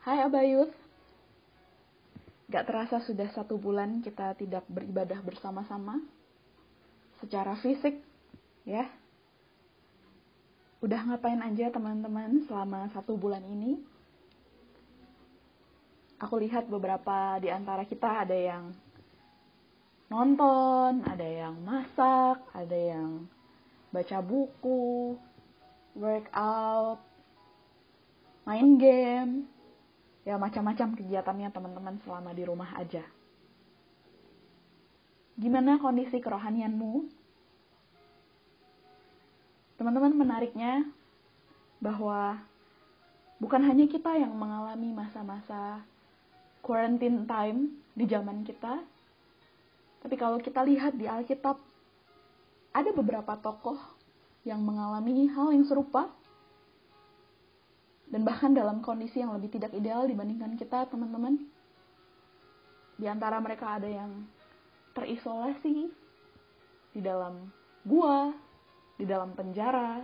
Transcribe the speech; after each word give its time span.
Hai 0.00 0.24
Abayus. 0.24 0.72
Gak 2.48 2.64
terasa 2.64 3.04
sudah 3.04 3.28
satu 3.36 3.60
bulan 3.60 4.00
kita 4.00 4.32
tidak 4.32 4.64
beribadah 4.64 5.20
bersama-sama. 5.20 6.00
Secara 7.20 7.52
fisik, 7.60 8.00
ya. 8.64 8.88
Udah 10.80 11.04
ngapain 11.04 11.44
aja 11.44 11.68
teman-teman 11.68 12.48
selama 12.48 12.88
satu 12.96 13.12
bulan 13.20 13.44
ini? 13.44 13.76
Aku 16.16 16.40
lihat 16.40 16.64
beberapa 16.72 17.36
di 17.36 17.52
antara 17.52 17.84
kita 17.84 18.24
ada 18.24 18.32
yang 18.32 18.72
nonton, 20.08 21.04
ada 21.04 21.28
yang 21.28 21.60
masak, 21.60 22.40
ada 22.56 22.72
yang 22.96 23.28
baca 23.92 24.18
buku, 24.24 25.20
workout, 25.92 27.04
main 28.48 28.80
game, 28.80 29.59
ya 30.30 30.38
macam-macam 30.38 30.94
kegiatannya 30.94 31.50
teman-teman 31.50 31.98
selama 32.06 32.30
di 32.30 32.46
rumah 32.46 32.70
aja. 32.78 33.02
Gimana 35.34 35.82
kondisi 35.82 36.22
kerohanianmu? 36.22 37.10
Teman-teman 39.74 40.14
menariknya 40.14 40.86
bahwa 41.82 42.38
bukan 43.42 43.58
hanya 43.66 43.90
kita 43.90 44.14
yang 44.22 44.30
mengalami 44.38 44.94
masa-masa 44.94 45.82
quarantine 46.62 47.26
time 47.26 47.74
di 47.98 48.06
zaman 48.06 48.46
kita, 48.46 48.78
tapi 49.98 50.14
kalau 50.14 50.38
kita 50.38 50.62
lihat 50.62 50.94
di 50.94 51.10
Alkitab, 51.10 51.58
ada 52.70 52.90
beberapa 52.94 53.34
tokoh 53.34 53.82
yang 54.46 54.62
mengalami 54.62 55.26
hal 55.26 55.50
yang 55.50 55.66
serupa 55.66 56.06
dan 58.10 58.26
bahkan 58.26 58.50
dalam 58.50 58.82
kondisi 58.82 59.22
yang 59.22 59.30
lebih 59.30 59.54
tidak 59.54 59.70
ideal 59.70 60.02
dibandingkan 60.04 60.58
kita, 60.58 60.90
teman-teman. 60.90 61.38
Di 62.98 63.06
antara 63.06 63.38
mereka 63.38 63.78
ada 63.78 63.86
yang 63.86 64.26
terisolasi 64.92 65.88
di 66.90 67.00
dalam 67.00 67.48
gua, 67.86 68.34
di 68.98 69.06
dalam 69.06 69.32
penjara, 69.32 70.02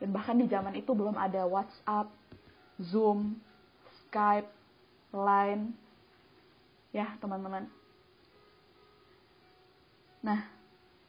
dan 0.00 0.08
bahkan 0.12 0.40
di 0.40 0.48
zaman 0.48 0.74
itu 0.74 0.96
belum 0.96 1.14
ada 1.16 1.44
WhatsApp, 1.44 2.08
Zoom, 2.80 3.36
Skype, 4.08 4.48
Line, 5.12 5.76
ya 6.92 7.16
teman-teman. 7.20 7.68
Nah, 10.24 10.40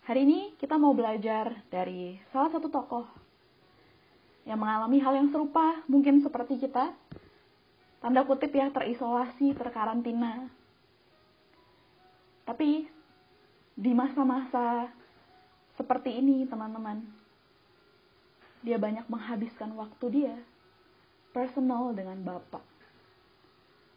hari 0.03 0.27
ini 0.27 0.39
kita 0.59 0.75
mau 0.75 0.91
belajar 0.91 1.55
dari 1.71 2.19
salah 2.35 2.51
satu 2.51 2.67
tokoh 2.67 3.26
yang 4.47 4.63
mengalami 4.63 5.03
hal 5.03 5.11
yang 5.19 5.27
serupa, 5.27 5.83
mungkin 5.91 6.23
seperti 6.23 6.55
kita, 6.55 6.95
tanda 7.99 8.23
kutip 8.23 8.55
ya 8.55 8.71
terisolasi, 8.71 9.51
terkarantina. 9.51 10.47
Tapi 12.47 12.87
di 13.75 13.91
masa-masa 13.91 14.87
seperti 15.75 16.15
ini, 16.15 16.47
teman-teman, 16.47 17.03
dia 18.63 18.79
banyak 18.79 19.03
menghabiskan 19.11 19.75
waktu 19.75 20.05
dia 20.15 20.35
personal 21.35 21.91
dengan 21.91 22.17
Bapak. 22.23 22.63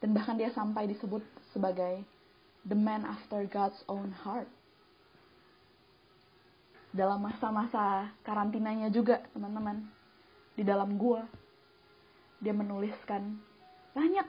Dan 0.03 0.19
bahkan 0.19 0.35
dia 0.35 0.51
sampai 0.51 0.91
disebut 0.91 1.23
sebagai 1.55 2.03
the 2.67 2.75
man 2.75 3.07
after 3.07 3.47
God's 3.47 3.79
own 3.87 4.11
heart. 4.27 4.51
Dalam 6.91 7.23
masa-masa 7.23 8.11
karantinanya 8.27 8.91
juga, 8.91 9.23
teman-teman, 9.31 10.00
di 10.61 10.65
dalam 10.69 11.01
gua. 11.01 11.25
Dia 12.37 12.53
menuliskan 12.53 13.41
banyak 13.97 14.29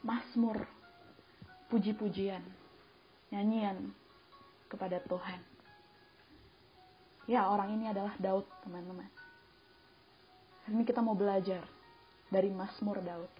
masmur 0.00 0.64
puji-pujian 1.68 2.40
nyanyian 3.28 3.92
kepada 4.72 4.96
Tuhan. 5.04 5.40
Ya 7.28 7.44
orang 7.52 7.76
ini 7.76 7.92
adalah 7.92 8.16
Daud 8.16 8.48
teman-teman. 8.64 9.08
Ini 10.72 10.82
kita 10.88 11.04
mau 11.04 11.14
belajar 11.14 11.62
dari 12.30 12.50
Masmur 12.50 12.98
Daud. 13.02 13.30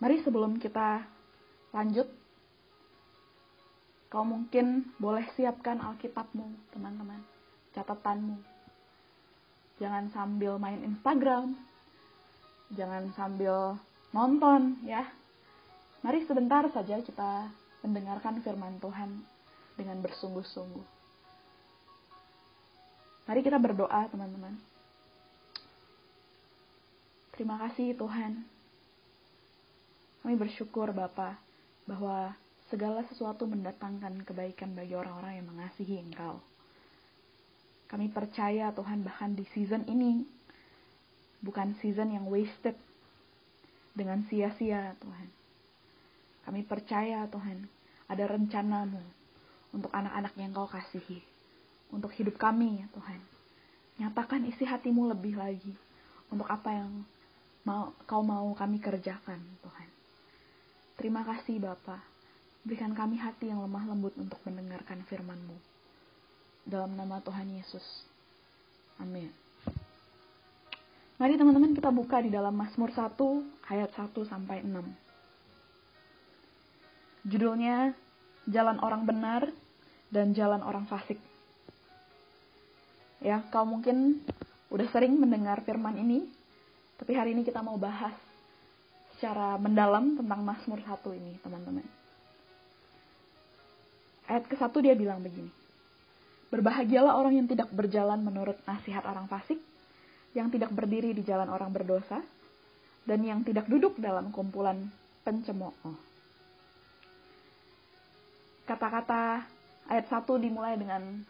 Mari 0.00 0.24
sebelum 0.24 0.56
kita 0.56 1.04
lanjut 1.72 2.08
kau 4.10 4.24
mungkin 4.26 4.90
boleh 4.98 5.28
siapkan 5.36 5.78
Alkitabmu 5.78 6.72
teman-teman 6.74 7.22
catatanmu 7.76 8.59
jangan 9.80 10.12
sambil 10.12 10.60
main 10.60 10.84
Instagram, 10.84 11.56
jangan 12.76 13.10
sambil 13.16 13.80
nonton 14.12 14.76
ya. 14.84 15.08
Mari 16.04 16.24
sebentar 16.28 16.64
saja 16.72 17.00
kita 17.00 17.48
mendengarkan 17.84 18.44
firman 18.44 18.76
Tuhan 18.80 19.24
dengan 19.76 20.00
bersungguh-sungguh. 20.04 20.84
Mari 23.28 23.40
kita 23.40 23.56
berdoa 23.56 24.08
teman-teman. 24.08 24.56
Terima 27.32 27.56
kasih 27.56 27.96
Tuhan. 27.96 28.44
Kami 30.20 30.34
bersyukur 30.36 30.92
Bapa 30.92 31.40
bahwa 31.88 32.36
segala 32.68 33.00
sesuatu 33.08 33.48
mendatangkan 33.48 34.20
kebaikan 34.28 34.76
bagi 34.76 34.92
orang-orang 34.92 35.40
yang 35.40 35.48
mengasihi 35.48 36.04
Engkau. 36.04 36.44
Kami 37.90 38.06
percaya 38.06 38.70
Tuhan 38.70 39.02
bahkan 39.02 39.34
di 39.34 39.42
season 39.50 39.82
ini 39.90 40.22
bukan 41.42 41.74
season 41.82 42.14
yang 42.14 42.30
wasted 42.30 42.78
dengan 43.98 44.22
sia-sia 44.30 44.94
Tuhan. 45.02 45.28
Kami 46.46 46.62
percaya 46.62 47.26
Tuhan 47.26 47.66
ada 48.06 48.24
rencanamu 48.30 49.02
untuk 49.74 49.90
anak-anak 49.90 50.34
yang 50.38 50.54
kau 50.54 50.70
kasihi. 50.70 51.18
Untuk 51.90 52.14
hidup 52.14 52.38
kami 52.38 52.82
ya 52.82 52.86
Tuhan. 52.94 53.20
Nyatakan 53.98 54.46
isi 54.46 54.62
hatimu 54.62 55.10
lebih 55.10 55.34
lagi. 55.34 55.74
Untuk 56.30 56.46
apa 56.46 56.70
yang 56.70 57.02
mau, 57.66 57.90
kau 58.06 58.22
mau 58.22 58.54
kami 58.54 58.78
kerjakan 58.78 59.42
Tuhan. 59.66 59.88
Terima 60.94 61.26
kasih 61.26 61.58
Bapa. 61.58 61.98
Berikan 62.62 62.94
kami 62.94 63.18
hati 63.18 63.50
yang 63.50 63.64
lemah 63.66 63.90
lembut 63.90 64.14
untuk 64.14 64.38
mendengarkan 64.46 65.02
firman-Mu. 65.10 65.69
Dalam 66.64 66.96
nama 66.96 67.20
Tuhan 67.24 67.48
Yesus. 67.56 67.84
Amin. 69.00 69.32
Mari 71.20 71.36
teman-teman 71.36 71.76
kita 71.76 71.92
buka 71.92 72.20
di 72.24 72.32
dalam 72.32 72.56
Mazmur 72.56 72.92
1 72.96 73.12
ayat 73.68 73.92
1 73.92 74.24
sampai 74.24 74.64
6. 74.64 74.80
Judulnya 77.28 77.92
Jalan 78.48 78.80
Orang 78.80 79.04
Benar 79.04 79.52
dan 80.08 80.32
Jalan 80.32 80.64
Orang 80.64 80.88
Fasik. 80.88 81.20
Ya, 83.20 83.44
kau 83.52 83.68
mungkin 83.68 84.24
udah 84.72 84.88
sering 84.88 85.12
mendengar 85.20 85.60
firman 85.60 86.00
ini, 86.00 86.24
tapi 86.96 87.12
hari 87.12 87.36
ini 87.36 87.44
kita 87.44 87.60
mau 87.60 87.76
bahas 87.76 88.16
secara 89.12 89.60
mendalam 89.60 90.16
tentang 90.16 90.40
Mazmur 90.40 90.80
1 90.80 91.20
ini, 91.20 91.36
teman-teman. 91.44 91.84
Ayat 94.24 94.48
ke-1 94.48 94.72
dia 94.80 94.96
bilang 94.96 95.20
begini. 95.20 95.52
Berbahagialah 96.50 97.14
orang 97.14 97.38
yang 97.38 97.46
tidak 97.46 97.70
berjalan 97.70 98.18
menurut 98.26 98.58
nasihat 98.66 99.06
orang 99.06 99.30
fasik, 99.30 99.58
yang 100.34 100.50
tidak 100.50 100.74
berdiri 100.74 101.14
di 101.14 101.22
jalan 101.22 101.46
orang 101.46 101.70
berdosa, 101.70 102.18
dan 103.06 103.22
yang 103.22 103.46
tidak 103.46 103.70
duduk 103.70 103.94
dalam 104.02 104.34
kumpulan 104.34 104.90
pencemooh. 105.22 105.94
Kata-kata 108.66 109.46
ayat 109.90 110.06
1 110.06 110.26
dimulai 110.42 110.78
dengan 110.78 111.22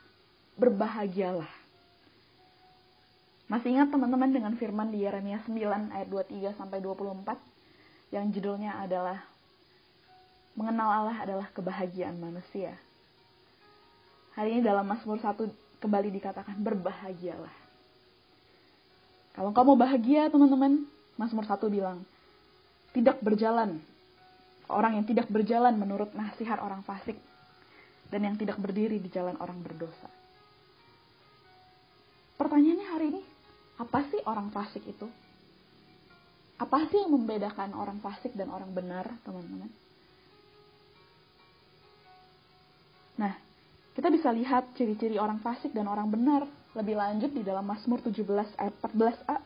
berbahagialah. 0.61 1.49
Masih 3.49 3.75
ingat 3.75 3.91
teman-teman 3.91 4.31
dengan 4.31 4.53
firman 4.55 4.93
di 4.93 5.03
Yeremia 5.03 5.43
9 5.43 5.91
ayat 5.91 6.09
23 6.09 6.55
sampai 6.61 6.79
24 6.79 8.15
yang 8.15 8.31
judulnya 8.31 8.79
adalah 8.79 9.19
mengenal 10.55 10.89
Allah 11.03 11.19
adalah 11.25 11.49
kebahagiaan 11.51 12.21
manusia. 12.21 12.77
Hari 14.41 14.57
ini 14.57 14.65
dalam 14.65 14.89
Mazmur 14.89 15.21
1 15.21 15.37
kembali 15.85 16.09
dikatakan 16.17 16.57
berbahagialah. 16.65 17.53
Kalau 19.37 19.53
kamu 19.53 19.77
bahagia 19.77 20.33
teman-teman, 20.33 20.89
Mazmur 21.21 21.45
1 21.45 21.61
bilang, 21.69 22.01
tidak 22.97 23.21
berjalan. 23.21 23.85
Orang 24.65 24.97
yang 24.97 25.05
tidak 25.05 25.29
berjalan 25.29 25.77
menurut 25.77 26.17
nasihat 26.17 26.57
orang 26.57 26.81
fasik. 26.89 27.21
Dan 28.09 28.33
yang 28.33 28.41
tidak 28.41 28.57
berdiri 28.57 28.97
di 28.97 29.13
jalan 29.13 29.37
orang 29.45 29.61
berdosa. 29.61 30.09
Pertanyaannya 32.41 32.87
hari 32.97 33.07
ini, 33.13 33.23
apa 33.77 34.09
sih 34.09 34.25
orang 34.25 34.49
fasik 34.57 34.89
itu? 34.89 35.05
Apa 36.57 36.89
sih 36.89 36.97
yang 36.97 37.13
membedakan 37.13 37.77
orang 37.77 38.01
fasik 38.01 38.33
dan 38.33 38.49
orang 38.49 38.73
benar, 38.73 39.05
teman-teman? 39.21 39.69
Nah, 43.21 43.50
kita 43.95 44.09
bisa 44.09 44.31
lihat 44.31 44.71
ciri-ciri 44.79 45.19
orang 45.19 45.43
fasik 45.43 45.75
dan 45.75 45.91
orang 45.91 46.11
benar 46.11 46.47
lebih 46.79 46.95
lanjut 46.95 47.35
di 47.35 47.43
dalam 47.43 47.67
Mazmur 47.67 47.99
17 47.99 48.23
ayat 48.59 48.75
14a. 48.79 49.39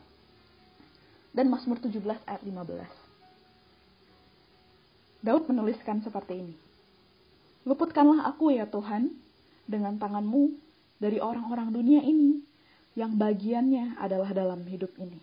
dan 1.35 1.51
Mazmur 1.51 1.81
17 1.81 2.05
ayat 2.29 2.41
15. 2.45 5.25
Daud 5.25 5.49
menuliskan 5.49 6.05
seperti 6.05 6.37
ini. 6.37 6.55
Luputkanlah 7.65 8.29
aku 8.29 8.53
ya 8.53 8.69
Tuhan 8.69 9.09
dengan 9.65 9.97
tanganmu 9.97 10.53
dari 11.01 11.17
orang-orang 11.17 11.73
dunia 11.73 12.05
ini 12.05 12.45
yang 12.93 13.17
bagiannya 13.17 13.97
adalah 13.99 14.31
dalam 14.31 14.61
hidup 14.69 14.93
ini. 15.01 15.17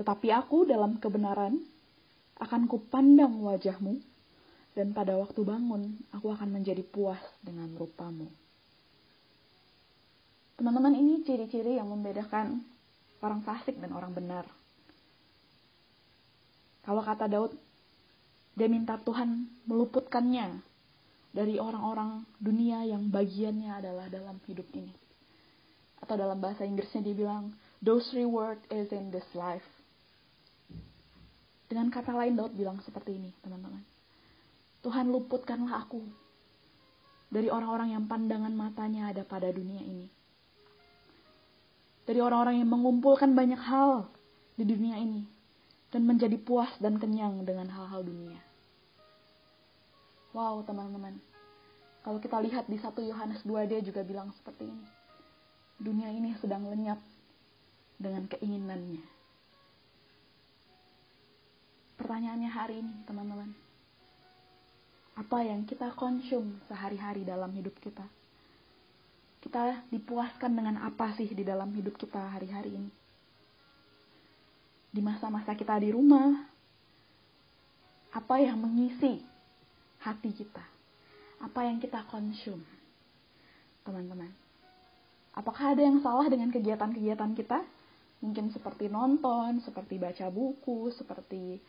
Tetapi 0.00 0.32
aku 0.32 0.64
dalam 0.64 0.96
kebenaran 0.98 1.60
akan 2.40 2.68
kupandang 2.68 3.44
wajahmu 3.44 4.00
dan 4.76 4.92
pada 4.92 5.16
waktu 5.16 5.40
bangun 5.40 5.96
aku 6.12 6.28
akan 6.28 6.52
menjadi 6.52 6.84
puas 6.84 7.18
dengan 7.40 7.72
rupamu. 7.80 8.28
Teman-teman 10.60 10.92
ini 10.92 11.24
ciri-ciri 11.24 11.80
yang 11.80 11.88
membedakan 11.88 12.60
orang 13.24 13.40
fasik 13.40 13.80
dan 13.80 13.96
orang 13.96 14.12
benar. 14.12 14.44
Kalau 16.84 17.00
kata 17.00 17.24
Daud, 17.24 17.56
dia 18.52 18.68
minta 18.68 19.00
Tuhan 19.00 19.48
meluputkannya 19.64 20.60
dari 21.32 21.56
orang-orang 21.56 22.24
dunia 22.36 22.84
yang 22.84 23.08
bagiannya 23.08 23.72
adalah 23.80 24.06
dalam 24.12 24.36
hidup 24.44 24.68
ini. 24.76 24.92
Atau 26.04 26.20
dalam 26.20 26.36
bahasa 26.40 26.68
Inggrisnya 26.68 27.00
dia 27.00 27.16
bilang, 27.16 27.52
those 27.80 28.08
reward 28.12 28.60
is 28.68 28.92
in 28.92 29.08
this 29.08 29.26
life. 29.32 29.64
Dengan 31.66 31.90
kata 31.90 32.12
lain 32.12 32.36
Daud 32.36 32.54
bilang 32.54 32.80
seperti 32.84 33.16
ini, 33.18 33.34
teman-teman. 33.42 33.95
Tuhan 34.86 35.10
luputkanlah 35.10 35.82
aku 35.82 35.98
dari 37.26 37.50
orang-orang 37.50 37.98
yang 37.98 38.06
pandangan 38.06 38.54
matanya 38.54 39.10
ada 39.10 39.26
pada 39.26 39.50
dunia 39.50 39.82
ini. 39.82 40.06
Dari 42.06 42.22
orang-orang 42.22 42.62
yang 42.62 42.70
mengumpulkan 42.70 43.34
banyak 43.34 43.58
hal 43.58 44.06
di 44.54 44.62
dunia 44.62 44.94
ini 45.02 45.26
dan 45.90 46.06
menjadi 46.06 46.38
puas 46.38 46.70
dan 46.78 47.02
kenyang 47.02 47.42
dengan 47.42 47.66
hal-hal 47.66 48.06
dunia. 48.06 48.38
Wow, 50.30 50.62
teman-teman. 50.62 51.18
Kalau 52.06 52.22
kita 52.22 52.38
lihat 52.46 52.70
di 52.70 52.78
1 52.78 52.86
Yohanes 53.10 53.42
2 53.42 53.66
dia 53.66 53.82
juga 53.82 54.06
bilang 54.06 54.30
seperti 54.38 54.70
ini. 54.70 54.86
Dunia 55.82 56.14
ini 56.14 56.30
sedang 56.38 56.62
lenyap 56.70 57.02
dengan 57.98 58.30
keinginannya. 58.30 59.02
Pertanyaannya 61.98 62.50
hari 62.54 62.86
ini, 62.86 62.94
teman-teman. 63.02 63.65
Apa 65.16 65.40
yang 65.40 65.64
kita 65.64 65.96
konsum 65.96 66.60
sehari-hari 66.68 67.24
dalam 67.24 67.48
hidup 67.56 67.72
kita? 67.80 68.04
Kita 69.40 69.88
dipuaskan 69.88 70.52
dengan 70.52 70.76
apa 70.84 71.16
sih 71.16 71.32
di 71.32 71.40
dalam 71.40 71.72
hidup 71.72 71.96
kita 71.96 72.20
hari-hari 72.36 72.76
ini? 72.76 72.92
Di 74.92 75.00
masa-masa 75.00 75.56
kita 75.56 75.80
di 75.80 75.88
rumah, 75.88 76.44
apa 78.12 78.36
yang 78.40 78.60
mengisi 78.60 79.24
hati 80.04 80.36
kita. 80.36 80.64
Apa 81.40 81.64
yang 81.68 81.80
kita 81.80 82.04
konsum. 82.12 82.60
Teman-teman. 83.84 84.32
Apakah 85.36 85.76
ada 85.76 85.84
yang 85.84 86.00
salah 86.00 86.28
dengan 86.28 86.48
kegiatan-kegiatan 86.48 87.32
kita? 87.36 87.60
Mungkin 88.24 88.52
seperti 88.52 88.88
nonton, 88.88 89.60
seperti 89.60 90.00
baca 90.00 90.32
buku, 90.32 90.88
seperti 90.96 91.60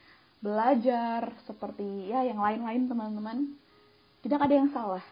belajar, 0.42 1.34
seperti 1.46 2.10
ya 2.10 2.24
yang 2.26 2.40
lain-lain 2.42 2.90
teman-teman. 2.90 3.38
Tidak 4.22 4.40
ada 4.40 4.54
yang 4.54 4.70
salah. 4.74 5.06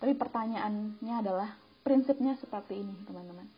Tapi 0.00 0.16
pertanyaannya 0.16 1.14
adalah 1.20 1.52
prinsipnya 1.84 2.36
seperti 2.40 2.80
ini 2.80 2.94
teman-teman. 3.04 3.48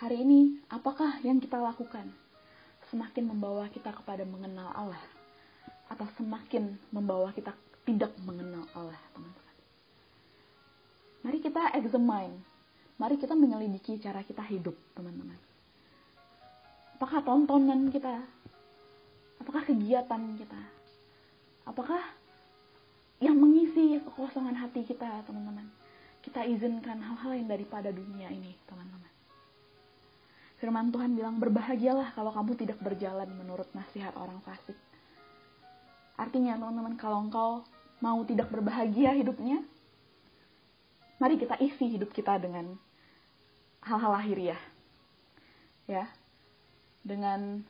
Hari 0.00 0.16
ini 0.24 0.56
apakah 0.72 1.20
yang 1.20 1.36
kita 1.36 1.60
lakukan 1.60 2.08
semakin 2.88 3.28
membawa 3.28 3.68
kita 3.68 3.92
kepada 3.92 4.24
mengenal 4.24 4.72
Allah 4.72 5.04
atau 5.92 6.08
semakin 6.16 6.78
membawa 6.88 7.34
kita 7.36 7.52
tidak 7.84 8.14
mengenal 8.22 8.64
Allah, 8.72 8.98
teman-teman. 9.12 9.56
Mari 11.26 11.38
kita 11.42 11.62
examine, 11.76 12.34
mari 12.96 13.18
kita 13.18 13.34
menyelidiki 13.34 13.98
cara 13.98 14.22
kita 14.22 14.40
hidup, 14.46 14.72
teman-teman. 14.94 15.36
Apakah 16.96 17.20
tontonan 17.26 17.90
kita, 17.90 18.24
apakah 19.40 19.62
kegiatan 19.64 20.22
kita, 20.36 20.62
apakah 21.66 22.00
yang 23.20 23.36
mengisi 23.36 24.00
kekosongan 24.00 24.56
hati 24.56 24.84
kita, 24.86 25.24
teman-teman. 25.28 25.68
Kita 26.20 26.44
izinkan 26.44 27.00
hal-hal 27.00 27.32
yang 27.32 27.48
daripada 27.48 27.88
dunia 27.88 28.28
ini, 28.28 28.52
teman-teman. 28.68 29.08
Firman 30.60 30.92
Tuhan 30.92 31.16
bilang, 31.16 31.40
berbahagialah 31.40 32.12
kalau 32.12 32.32
kamu 32.36 32.52
tidak 32.60 32.76
berjalan 32.84 33.28
menurut 33.32 33.68
nasihat 33.72 34.12
orang 34.20 34.36
fasik 34.44 34.76
Artinya 36.20 36.60
teman-teman 36.60 37.00
kalau 37.00 37.24
engkau 37.24 37.50
mau 38.04 38.20
tidak 38.28 38.52
berbahagia 38.52 39.16
hidupnya, 39.16 39.64
mari 41.16 41.40
kita 41.40 41.56
isi 41.56 41.96
hidup 41.96 42.12
kita 42.12 42.36
dengan 42.36 42.76
hal-hal 43.80 44.12
lahiriah. 44.12 44.60
Ya. 45.88 46.12
Dengan 47.00 47.64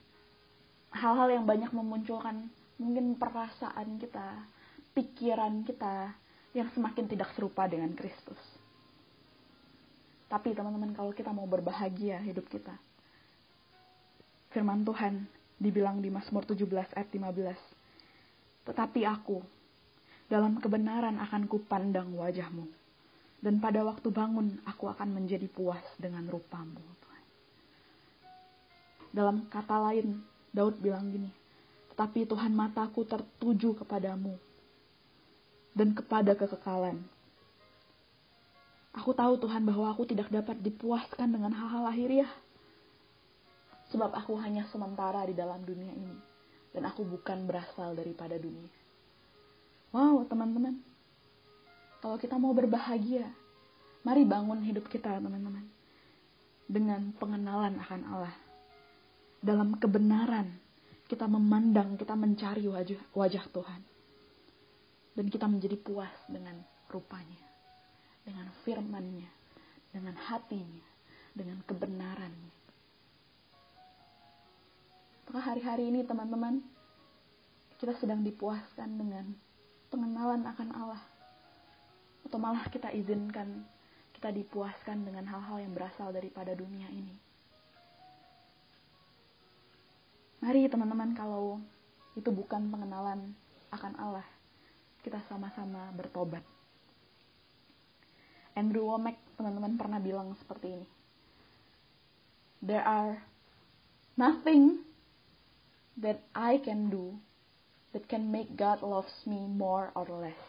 hal-hal 0.90 1.28
yang 1.30 1.44
banyak 1.46 1.70
memunculkan 1.70 2.50
mungkin 2.80 3.14
perasaan 3.14 3.98
kita, 4.00 4.42
pikiran 4.94 5.62
kita 5.62 6.14
yang 6.56 6.66
semakin 6.74 7.06
tidak 7.06 7.30
serupa 7.38 7.70
dengan 7.70 7.94
Kristus. 7.94 8.40
Tapi 10.30 10.54
teman-teman 10.54 10.94
kalau 10.94 11.10
kita 11.10 11.30
mau 11.34 11.46
berbahagia 11.46 12.22
hidup 12.22 12.46
kita, 12.46 12.74
firman 14.54 14.86
Tuhan 14.86 15.26
dibilang 15.58 15.98
di 15.98 16.10
Mazmur 16.10 16.46
17 16.46 16.94
ayat 16.94 17.10
15, 17.10 18.70
tetapi 18.70 19.00
aku, 19.06 19.42
dalam 20.30 20.62
kebenaran 20.62 21.18
akan 21.18 21.50
kupandang 21.50 22.14
wajahmu. 22.14 22.66
Dan 23.40 23.56
pada 23.58 23.80
waktu 23.82 24.12
bangun, 24.12 24.62
aku 24.68 24.86
akan 24.86 25.16
menjadi 25.16 25.48
puas 25.48 25.82
dengan 25.96 26.28
rupamu. 26.28 27.00
Dalam 29.10 29.50
kata 29.50 29.90
lain, 29.90 30.22
Daud 30.50 30.82
bilang 30.82 31.06
gini, 31.10 31.30
tetapi 31.94 32.26
Tuhan 32.26 32.50
mataku 32.50 33.06
tertuju 33.06 33.78
kepadamu 33.84 34.34
dan 35.74 35.94
kepada 35.94 36.34
kekekalan. 36.34 36.98
Aku 38.90 39.14
tahu 39.14 39.38
Tuhan 39.38 39.62
bahwa 39.62 39.86
aku 39.94 40.02
tidak 40.02 40.26
dapat 40.34 40.58
dipuaskan 40.58 41.30
dengan 41.30 41.54
hal-hal 41.54 41.86
lahiriah. 41.86 42.32
Sebab 43.94 44.10
aku 44.14 44.38
hanya 44.38 44.66
sementara 44.70 45.26
di 45.26 45.34
dalam 45.34 45.62
dunia 45.62 45.94
ini 45.94 46.14
dan 46.74 46.86
aku 46.86 47.06
bukan 47.06 47.46
berasal 47.46 47.94
daripada 47.94 48.38
dunia. 48.38 48.70
Wow, 49.90 50.26
teman-teman. 50.26 50.78
Kalau 51.98 52.16
kita 52.18 52.38
mau 52.38 52.54
berbahagia, 52.54 53.26
mari 54.06 54.22
bangun 54.22 54.62
hidup 54.62 54.86
kita, 54.86 55.18
teman-teman. 55.18 55.66
Dengan 56.70 57.10
pengenalan 57.18 57.74
akan 57.82 58.02
Allah. 58.06 58.34
Dalam 59.40 59.80
kebenaran, 59.80 60.52
kita 61.08 61.24
memandang, 61.24 61.96
kita 61.96 62.12
mencari 62.12 62.68
wajah, 62.68 63.00
wajah 63.16 63.44
Tuhan. 63.48 63.82
Dan 65.16 65.26
kita 65.32 65.48
menjadi 65.48 65.80
puas 65.80 66.12
dengan 66.28 66.60
rupanya, 66.92 67.40
dengan 68.22 68.52
firmannya, 68.62 69.28
dengan 69.90 70.14
hatinya, 70.14 70.86
dengan 71.32 71.58
kebenarannya. 71.66 72.52
Apakah 75.24 75.42
hari-hari 75.54 75.88
ini 75.88 76.02
teman-teman 76.02 76.60
kita 77.78 77.96
sedang 77.96 78.20
dipuaskan 78.20 78.98
dengan 78.98 79.30
pengenalan 79.88 80.42
akan 80.46 80.68
Allah? 80.74 81.02
Atau 82.28 82.36
malah 82.36 82.68
kita 82.68 82.92
izinkan 82.92 83.64
kita 84.20 84.36
dipuaskan 84.36 85.00
dengan 85.00 85.24
hal-hal 85.32 85.64
yang 85.64 85.72
berasal 85.72 86.12
daripada 86.12 86.52
dunia 86.52 86.92
ini? 86.92 87.29
Mari 90.40 90.72
teman-teman 90.72 91.12
kalau 91.12 91.60
itu 92.16 92.32
bukan 92.32 92.72
pengenalan 92.72 93.36
akan 93.68 93.92
Allah, 94.00 94.26
kita 95.04 95.20
sama-sama 95.28 95.92
bertobat. 95.92 96.40
Andrew 98.56 98.88
Womack 98.88 99.20
teman-teman 99.36 99.76
pernah 99.76 100.00
bilang 100.00 100.32
seperti 100.40 100.80
ini. 100.80 100.88
There 102.64 102.84
are 102.84 103.20
nothing 104.16 104.80
that 106.00 106.24
I 106.32 106.56
can 106.60 106.88
do 106.88 107.20
that 107.92 108.08
can 108.08 108.32
make 108.32 108.56
God 108.56 108.80
loves 108.80 109.12
me 109.28 109.44
more 109.44 109.92
or 109.92 110.08
less. 110.08 110.40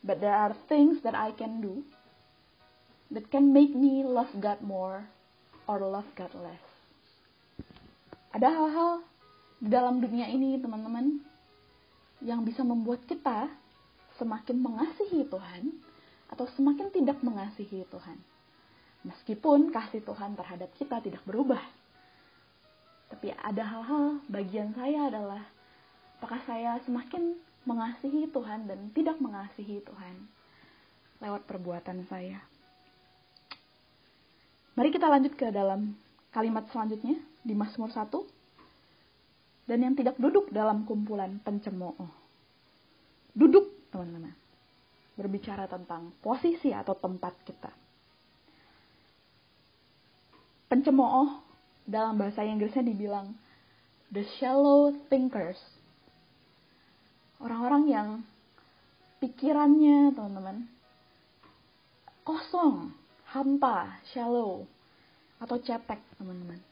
But 0.00 0.20
there 0.20 0.34
are 0.34 0.56
things 0.68 1.00
that 1.04 1.14
I 1.14 1.32
can 1.36 1.60
do 1.60 1.84
that 3.12 3.30
can 3.30 3.52
make 3.52 3.76
me 3.76 4.02
love 4.02 4.32
God 4.40 4.64
more 4.64 5.04
or 5.68 5.78
love 5.80 6.08
God 6.16 6.34
less. 6.34 6.71
Ada 8.32 8.48
hal-hal 8.48 9.04
di 9.60 9.68
dalam 9.68 10.00
dunia 10.00 10.24
ini, 10.32 10.56
teman-teman, 10.56 11.20
yang 12.24 12.40
bisa 12.48 12.64
membuat 12.64 13.04
kita 13.04 13.50
semakin 14.16 14.56
mengasihi 14.56 15.28
Tuhan 15.28 15.74
atau 16.32 16.48
semakin 16.56 16.88
tidak 16.88 17.20
mengasihi 17.20 17.84
Tuhan. 17.92 18.16
Meskipun 19.04 19.68
kasih 19.68 20.00
Tuhan 20.00 20.32
terhadap 20.38 20.70
kita 20.78 21.02
tidak 21.04 21.20
berubah. 21.28 21.60
Tapi 23.12 23.34
ada 23.36 23.62
hal-hal 23.66 24.24
bagian 24.32 24.72
saya 24.72 25.12
adalah 25.12 25.42
apakah 26.16 26.40
saya 26.48 26.80
semakin 26.88 27.36
mengasihi 27.68 28.30
Tuhan 28.32 28.64
dan 28.64 28.88
tidak 28.96 29.20
mengasihi 29.20 29.84
Tuhan 29.84 30.14
lewat 31.20 31.44
perbuatan 31.44 32.08
saya. 32.08 32.40
Mari 34.72 34.88
kita 34.88 35.04
lanjut 35.04 35.36
ke 35.36 35.52
dalam 35.52 35.92
kalimat 36.32 36.64
selanjutnya 36.72 37.20
di 37.42 37.54
Mazmur 37.54 37.90
1. 37.90 38.08
Dan 39.66 39.78
yang 39.82 39.94
tidak 39.94 40.18
duduk 40.18 40.50
dalam 40.50 40.82
kumpulan 40.86 41.38
pencemooh. 41.42 42.10
Duduk, 43.34 43.90
teman-teman. 43.94 44.34
Berbicara 45.14 45.68
tentang 45.70 46.10
posisi 46.18 46.72
atau 46.74 46.96
tempat 46.98 47.34
kita. 47.46 47.70
Pencemooh 50.72 51.44
dalam 51.84 52.16
bahasa 52.16 52.40
Inggrisnya 52.42 52.86
dibilang 52.86 53.36
the 54.08 54.24
shallow 54.40 54.94
thinkers. 55.12 55.60
Orang-orang 57.42 57.84
yang 57.90 58.08
pikirannya, 59.20 60.14
teman-teman, 60.16 60.66
kosong, 62.22 62.94
hampa, 63.30 63.98
shallow, 64.10 64.66
atau 65.42 65.56
cetek, 65.58 65.98
teman-teman. 66.18 66.71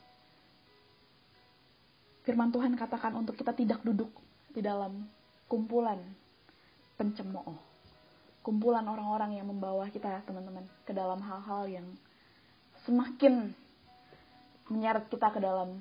Firman 2.24 2.52
Tuhan 2.52 2.76
katakan 2.76 3.16
untuk 3.16 3.36
kita 3.36 3.56
tidak 3.56 3.80
duduk 3.80 4.12
di 4.52 4.60
dalam 4.60 5.08
kumpulan 5.48 5.98
pencemooh. 7.00 7.56
Kumpulan 8.44 8.84
orang-orang 8.84 9.40
yang 9.40 9.48
membawa 9.48 9.88
kita, 9.88 10.24
teman-teman, 10.24 10.64
ke 10.84 10.92
dalam 10.92 11.20
hal-hal 11.20 11.68
yang 11.68 11.86
semakin 12.84 13.52
menyeret 14.68 15.08
kita 15.12 15.28
ke 15.32 15.40
dalam 15.40 15.80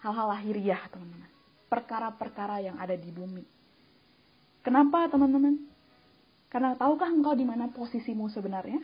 hal-hal 0.00 0.26
lahiriah, 0.32 0.80
teman-teman. 0.92 1.30
Perkara-perkara 1.68 2.60
yang 2.64 2.76
ada 2.76 2.96
di 2.96 3.08
bumi. 3.08 3.44
Kenapa, 4.60 5.08
teman-teman? 5.08 5.56
Karena 6.52 6.74
tahukah 6.76 7.08
engkau 7.08 7.32
di 7.32 7.46
mana 7.46 7.70
posisimu 7.70 8.28
sebenarnya? 8.28 8.82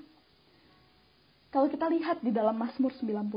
Kalau 1.50 1.66
kita 1.66 1.88
lihat 1.90 2.22
di 2.22 2.30
dalam 2.32 2.56
Mazmur 2.56 2.94
91, 2.94 3.28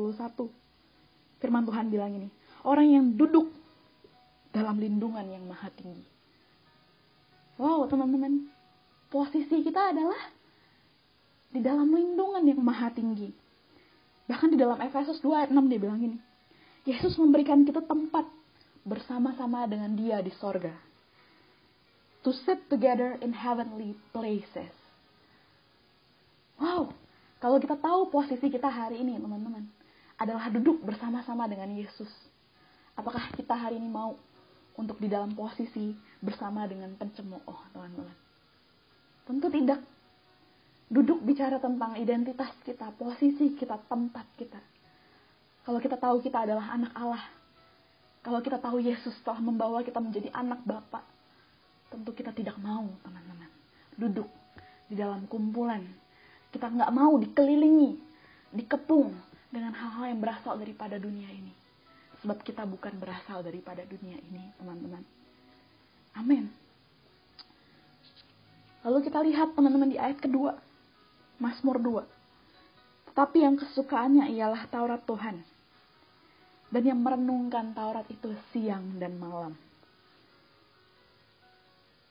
firman 1.39 1.63
Tuhan 1.65 1.87
bilang 1.89 2.11
ini, 2.13 2.29
orang 2.63 2.87
yang 2.89 3.05
duduk 3.15 3.51
dalam 4.49 4.81
lindungan 4.81 5.25
yang 5.29 5.45
maha 5.45 5.69
tinggi. 5.73 6.03
Wow, 7.59 7.85
teman-teman, 7.91 8.47
posisi 9.11 9.61
kita 9.61 9.91
adalah 9.91 10.19
di 11.51 11.59
dalam 11.59 11.91
lindungan 11.91 12.43
yang 12.47 12.61
maha 12.63 12.89
tinggi. 12.93 13.29
Bahkan 14.29 14.53
di 14.53 14.57
dalam 14.61 14.77
Efesus 14.79 15.19
2 15.25 15.33
ayat 15.33 15.49
6 15.49 15.71
dia 15.71 15.79
bilang 15.81 15.99
ini, 15.99 16.17
Yesus 16.87 17.17
memberikan 17.19 17.65
kita 17.65 17.83
tempat 17.83 18.25
bersama-sama 18.87 19.67
dengan 19.67 19.91
dia 19.97 20.21
di 20.23 20.31
sorga. 20.37 20.71
To 22.23 22.31
sit 22.31 22.67
together 22.67 23.17
in 23.19 23.31
heavenly 23.33 23.95
places. 24.11 24.71
Wow, 26.59 26.91
kalau 27.39 27.57
kita 27.57 27.79
tahu 27.79 28.11
posisi 28.11 28.51
kita 28.51 28.67
hari 28.67 28.99
ini, 28.99 29.15
teman-teman, 29.15 29.63
adalah 30.19 30.51
duduk 30.51 30.83
bersama-sama 30.83 31.47
dengan 31.47 31.71
Yesus. 31.71 32.11
Apakah 32.99 33.31
kita 33.31 33.55
hari 33.55 33.79
ini 33.79 33.87
mau 33.87 34.19
untuk 34.75 34.99
di 34.99 35.07
dalam 35.07 35.31
posisi 35.31 35.95
bersama 36.19 36.67
dengan 36.67 36.91
pencemooh, 36.99 37.59
teman-teman? 37.71 38.15
Tentu 39.23 39.47
tidak. 39.47 39.79
Duduk 40.89 41.23
bicara 41.23 41.61
tentang 41.63 41.95
identitas 41.95 42.51
kita, 42.67 42.91
posisi 42.99 43.55
kita, 43.55 43.79
tempat 43.87 44.25
kita. 44.35 44.59
Kalau 45.63 45.79
kita 45.79 45.95
tahu 45.95 46.19
kita 46.19 46.43
adalah 46.43 46.75
anak 46.75 46.91
Allah, 46.97 47.23
kalau 48.19 48.43
kita 48.43 48.59
tahu 48.59 48.83
Yesus 48.83 49.15
telah 49.23 49.39
membawa 49.39 49.79
kita 49.85 50.01
menjadi 50.01 50.33
anak 50.33 50.59
Bapa, 50.65 51.05
tentu 51.93 52.11
kita 52.11 52.35
tidak 52.35 52.57
mau, 52.59 52.89
teman-teman, 53.05 53.47
duduk 53.95 54.27
di 54.89 54.97
dalam 54.97 55.23
kumpulan 55.29 55.85
kita 56.49 56.65
nggak 56.65 56.91
mau 56.93 57.13
dikelilingi, 57.21 57.91
dikepung 58.57 59.13
dengan 59.53 59.73
hal-hal 59.73 60.09
yang 60.09 60.19
berasal 60.21 60.57
daripada 60.57 60.97
dunia 60.97 61.29
ini. 61.29 61.53
Sebab 62.19 62.43
kita 62.43 62.67
bukan 62.67 62.99
berasal 62.99 63.39
daripada 63.43 63.83
dunia 63.87 64.19
ini, 64.19 64.43
teman-teman. 64.59 65.03
Amin. 66.19 66.51
Lalu 68.83 68.99
kita 69.07 69.19
lihat 69.23 69.55
teman-teman 69.55 69.91
di 69.91 69.97
ayat 69.99 70.19
kedua, 70.19 70.55
Mazmur 71.39 71.79
2. 71.79 73.11
Tetapi 73.11 73.37
yang 73.39 73.55
kesukaannya 73.55 74.31
ialah 74.35 74.67
Taurat 74.67 75.03
Tuhan. 75.07 75.39
Dan 76.69 76.83
yang 76.85 76.99
merenungkan 76.99 77.71
Taurat 77.71 78.05
itu 78.11 78.35
siang 78.51 78.99
dan 78.99 79.15
malam. 79.15 79.55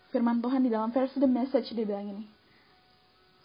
Firman 0.09 0.41
Tuhan 0.41 0.65
di 0.65 0.73
dalam 0.73 0.89
versi 0.89 1.21
The 1.21 1.29
Message 1.29 1.77
dia 1.77 1.85
bilang 1.85 2.09
ini 2.09 2.39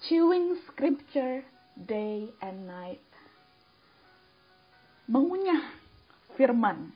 chewing 0.08 0.60
scripture 0.68 1.44
day 1.80 2.28
and 2.44 2.68
night. 2.68 3.04
Mengunyah 5.08 5.83
firman 6.34 6.92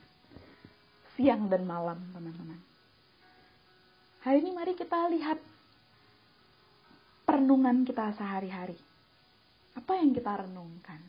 siang 1.17 1.49
dan 1.49 1.65
malam, 1.65 1.97
teman-teman. 2.13 2.61
Hari 4.21 4.37
ini 4.43 4.53
mari 4.53 4.77
kita 4.77 5.09
lihat 5.09 5.41
perenungan 7.25 7.81
kita 7.81 8.13
sehari-hari. 8.13 8.77
Apa 9.73 9.97
yang 9.97 10.13
kita 10.13 10.45
renungkan? 10.45 11.01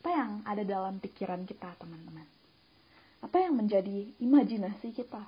Apa 0.00 0.08
yang 0.12 0.30
ada 0.44 0.64
dalam 0.66 1.00
pikiran 1.00 1.48
kita, 1.48 1.72
teman-teman? 1.80 2.28
Apa 3.24 3.36
yang 3.40 3.56
menjadi 3.56 4.12
imajinasi 4.20 4.92
kita? 4.92 5.22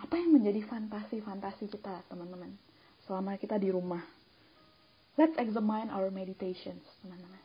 Apa 0.00 0.14
yang 0.16 0.32
menjadi 0.32 0.64
fantasi-fantasi 0.64 1.70
kita, 1.70 2.02
teman-teman? 2.08 2.50
Selama 3.04 3.36
kita 3.36 3.60
di 3.60 3.68
rumah, 3.68 4.00
Let's 5.20 5.36
examine 5.36 5.92
our 5.92 6.08
meditations, 6.08 6.80
teman-teman. 7.04 7.44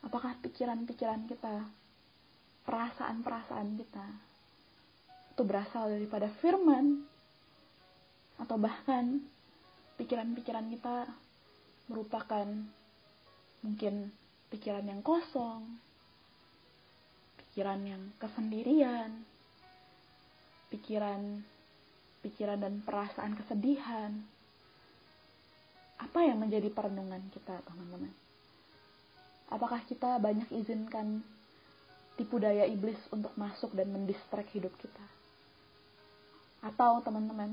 Apakah 0.00 0.32
pikiran-pikiran 0.40 1.28
kita, 1.28 1.60
perasaan-perasaan 2.64 3.68
kita, 3.78 4.06
itu 5.36 5.42
berasal 5.44 5.92
daripada 5.92 6.28
firman, 6.40 7.04
atau 8.40 8.56
bahkan 8.58 9.22
pikiran-pikiran 10.00 10.66
kita 10.74 11.06
merupakan 11.86 12.48
mungkin 13.62 14.10
pikiran 14.50 14.84
yang 14.88 15.00
kosong, 15.04 15.78
pikiran 17.38 17.80
yang 17.86 18.02
kesendirian, 18.18 19.22
pikiran 20.72 21.44
pikiran 22.24 22.56
dan 22.56 22.80
perasaan 22.80 23.36
kesedihan, 23.36 24.16
apa 26.00 26.18
yang 26.24 26.40
menjadi 26.40 26.72
perenungan 26.72 27.20
kita, 27.28 27.60
teman-teman? 27.68 28.08
Apakah 29.52 29.84
kita 29.84 30.16
banyak 30.16 30.48
izinkan 30.56 31.20
tipu 32.14 32.38
daya 32.38 32.66
iblis 32.66 32.98
untuk 33.10 33.34
masuk 33.34 33.74
dan 33.74 33.90
mendistrek 33.90 34.46
hidup 34.54 34.74
kita? 34.78 35.04
Atau 36.64 37.04
teman-teman, 37.04 37.52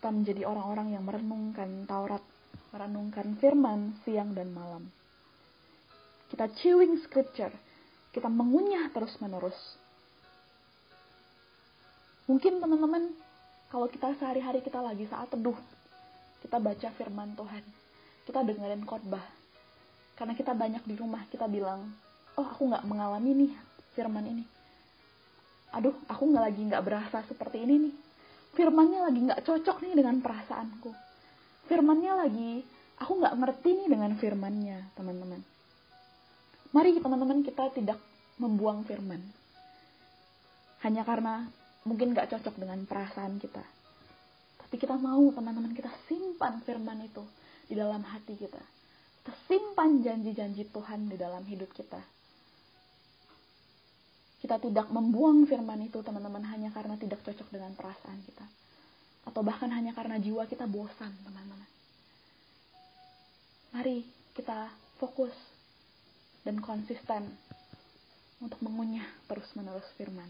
kita 0.00 0.08
menjadi 0.08 0.48
orang-orang 0.48 0.96
yang 0.96 1.04
merenungkan 1.04 1.84
Taurat, 1.84 2.24
merenungkan 2.72 3.36
firman 3.36 4.00
siang 4.00 4.32
dan 4.32 4.48
malam. 4.56 4.88
Kita 6.32 6.48
chewing 6.62 7.02
scripture, 7.04 7.52
kita 8.14 8.32
mengunyah 8.32 8.88
terus-menerus. 8.96 9.58
Mungkin 12.30 12.62
teman-teman, 12.62 13.12
kalau 13.68 13.90
kita 13.90 14.14
sehari-hari 14.16 14.62
kita 14.62 14.78
lagi 14.80 15.04
saat 15.10 15.28
teduh, 15.28 15.58
kita 16.40 16.56
baca 16.56 16.88
firman 16.96 17.36
Tuhan, 17.36 17.64
kita 18.24 18.40
dengerin 18.46 18.86
khotbah. 18.88 19.26
Karena 20.16 20.32
kita 20.32 20.56
banyak 20.56 20.86
di 20.88 20.94
rumah, 20.96 21.26
kita 21.28 21.44
bilang, 21.44 21.92
oh 22.40 22.46
aku 22.46 22.72
nggak 22.72 22.86
mengalami 22.88 23.46
nih 23.46 23.52
firman 23.94 24.24
ini. 24.26 24.44
Aduh, 25.74 25.94
aku 26.10 26.22
nggak 26.30 26.44
lagi 26.50 26.60
nggak 26.66 26.82
berasa 26.82 27.22
seperti 27.26 27.62
ini 27.62 27.74
nih. 27.88 27.94
Firmannya 28.54 29.00
lagi 29.06 29.20
nggak 29.22 29.42
cocok 29.46 29.76
nih 29.86 29.94
dengan 29.94 30.18
perasaanku. 30.18 30.90
Firmannya 31.70 32.12
lagi, 32.26 32.52
aku 32.98 33.12
nggak 33.22 33.34
ngerti 33.38 33.68
nih 33.78 33.88
dengan 33.90 34.12
firmannya, 34.18 34.78
teman-teman. 34.98 35.40
Mari 36.74 36.98
teman-teman 36.98 37.40
kita 37.46 37.70
tidak 37.74 37.98
membuang 38.42 38.82
firman. 38.82 39.22
Hanya 40.82 41.06
karena 41.06 41.46
mungkin 41.86 42.14
nggak 42.14 42.34
cocok 42.34 42.58
dengan 42.58 42.82
perasaan 42.86 43.38
kita 43.38 43.62
tapi 44.70 44.86
kita 44.86 44.94
mau 45.02 45.34
teman-teman 45.34 45.74
kita 45.74 45.90
simpan 46.06 46.62
firman 46.62 47.02
itu 47.02 47.26
di 47.66 47.74
dalam 47.74 48.06
hati 48.06 48.38
kita. 48.38 48.62
Kita 49.18 49.34
simpan 49.50 49.98
janji-janji 49.98 50.70
Tuhan 50.70 51.10
di 51.10 51.18
dalam 51.18 51.42
hidup 51.42 51.74
kita. 51.74 51.98
Kita 54.50 54.66
tidak 54.66 54.90
membuang 54.90 55.46
firman 55.46 55.78
itu 55.78 56.02
teman-teman 56.02 56.42
hanya 56.42 56.74
karena 56.74 56.98
tidak 56.98 57.22
cocok 57.22 57.54
dengan 57.54 57.70
perasaan 57.70 58.18
kita. 58.26 58.42
Atau 59.22 59.46
bahkan 59.46 59.70
hanya 59.70 59.94
karena 59.94 60.18
jiwa 60.18 60.42
kita 60.50 60.66
bosan 60.66 61.14
teman-teman. 61.22 61.70
Mari 63.70 64.02
kita 64.34 64.74
fokus 64.98 65.30
dan 66.42 66.58
konsisten 66.58 67.30
untuk 68.42 68.58
mengunyah 68.66 69.06
terus-menerus 69.30 69.86
firman. 69.94 70.26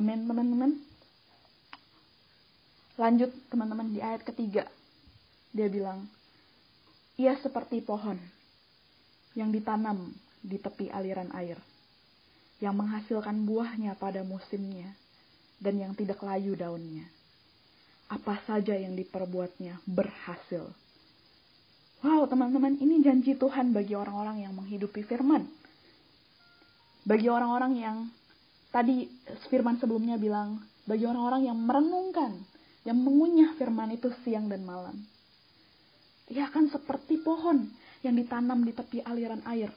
Amin, 0.00 0.24
teman-teman. 0.24 0.80
Lanjut, 2.96 3.36
teman-teman, 3.52 3.92
di 3.92 4.00
ayat 4.00 4.24
ketiga. 4.24 4.64
Dia 5.52 5.68
bilang, 5.68 6.08
ia 7.20 7.36
seperti 7.36 7.84
pohon 7.84 8.16
yang 9.36 9.52
ditanam 9.52 10.16
di 10.42 10.56
tepi 10.58 10.90
aliran 10.90 11.30
air, 11.34 11.58
yang 12.58 12.74
menghasilkan 12.74 13.46
buahnya 13.46 13.94
pada 13.98 14.22
musimnya, 14.22 14.94
dan 15.58 15.78
yang 15.78 15.92
tidak 15.94 16.22
layu 16.22 16.54
daunnya. 16.54 17.06
Apa 18.08 18.40
saja 18.48 18.72
yang 18.72 18.96
diperbuatnya 18.96 19.84
berhasil. 19.84 20.72
Wow, 22.00 22.30
teman-teman, 22.30 22.78
ini 22.78 23.02
janji 23.02 23.34
Tuhan 23.34 23.74
bagi 23.74 23.98
orang-orang 23.98 24.46
yang 24.46 24.54
menghidupi 24.54 25.02
firman. 25.02 25.50
Bagi 27.02 27.26
orang-orang 27.26 27.72
yang 27.74 27.96
tadi 28.70 29.10
firman 29.50 29.82
sebelumnya 29.82 30.14
bilang, 30.14 30.62
bagi 30.86 31.04
orang-orang 31.04 31.50
yang 31.50 31.58
merenungkan, 31.58 32.32
yang 32.86 32.96
mengunyah 33.02 33.52
firman 33.58 33.92
itu 33.92 34.08
siang 34.24 34.46
dan 34.46 34.62
malam. 34.64 34.96
Ia 36.32 36.48
akan 36.48 36.70
seperti 36.72 37.20
pohon 37.20 37.66
yang 38.04 38.14
ditanam 38.14 38.62
di 38.62 38.72
tepi 38.72 39.02
aliran 39.02 39.42
air, 39.48 39.72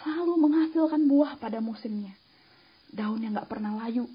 selalu 0.00 0.34
menghasilkan 0.38 1.02
buah 1.06 1.36
pada 1.38 1.58
musimnya. 1.58 2.14
Daunnya 2.88 3.34
nggak 3.34 3.50
pernah 3.50 3.76
layu, 3.84 4.08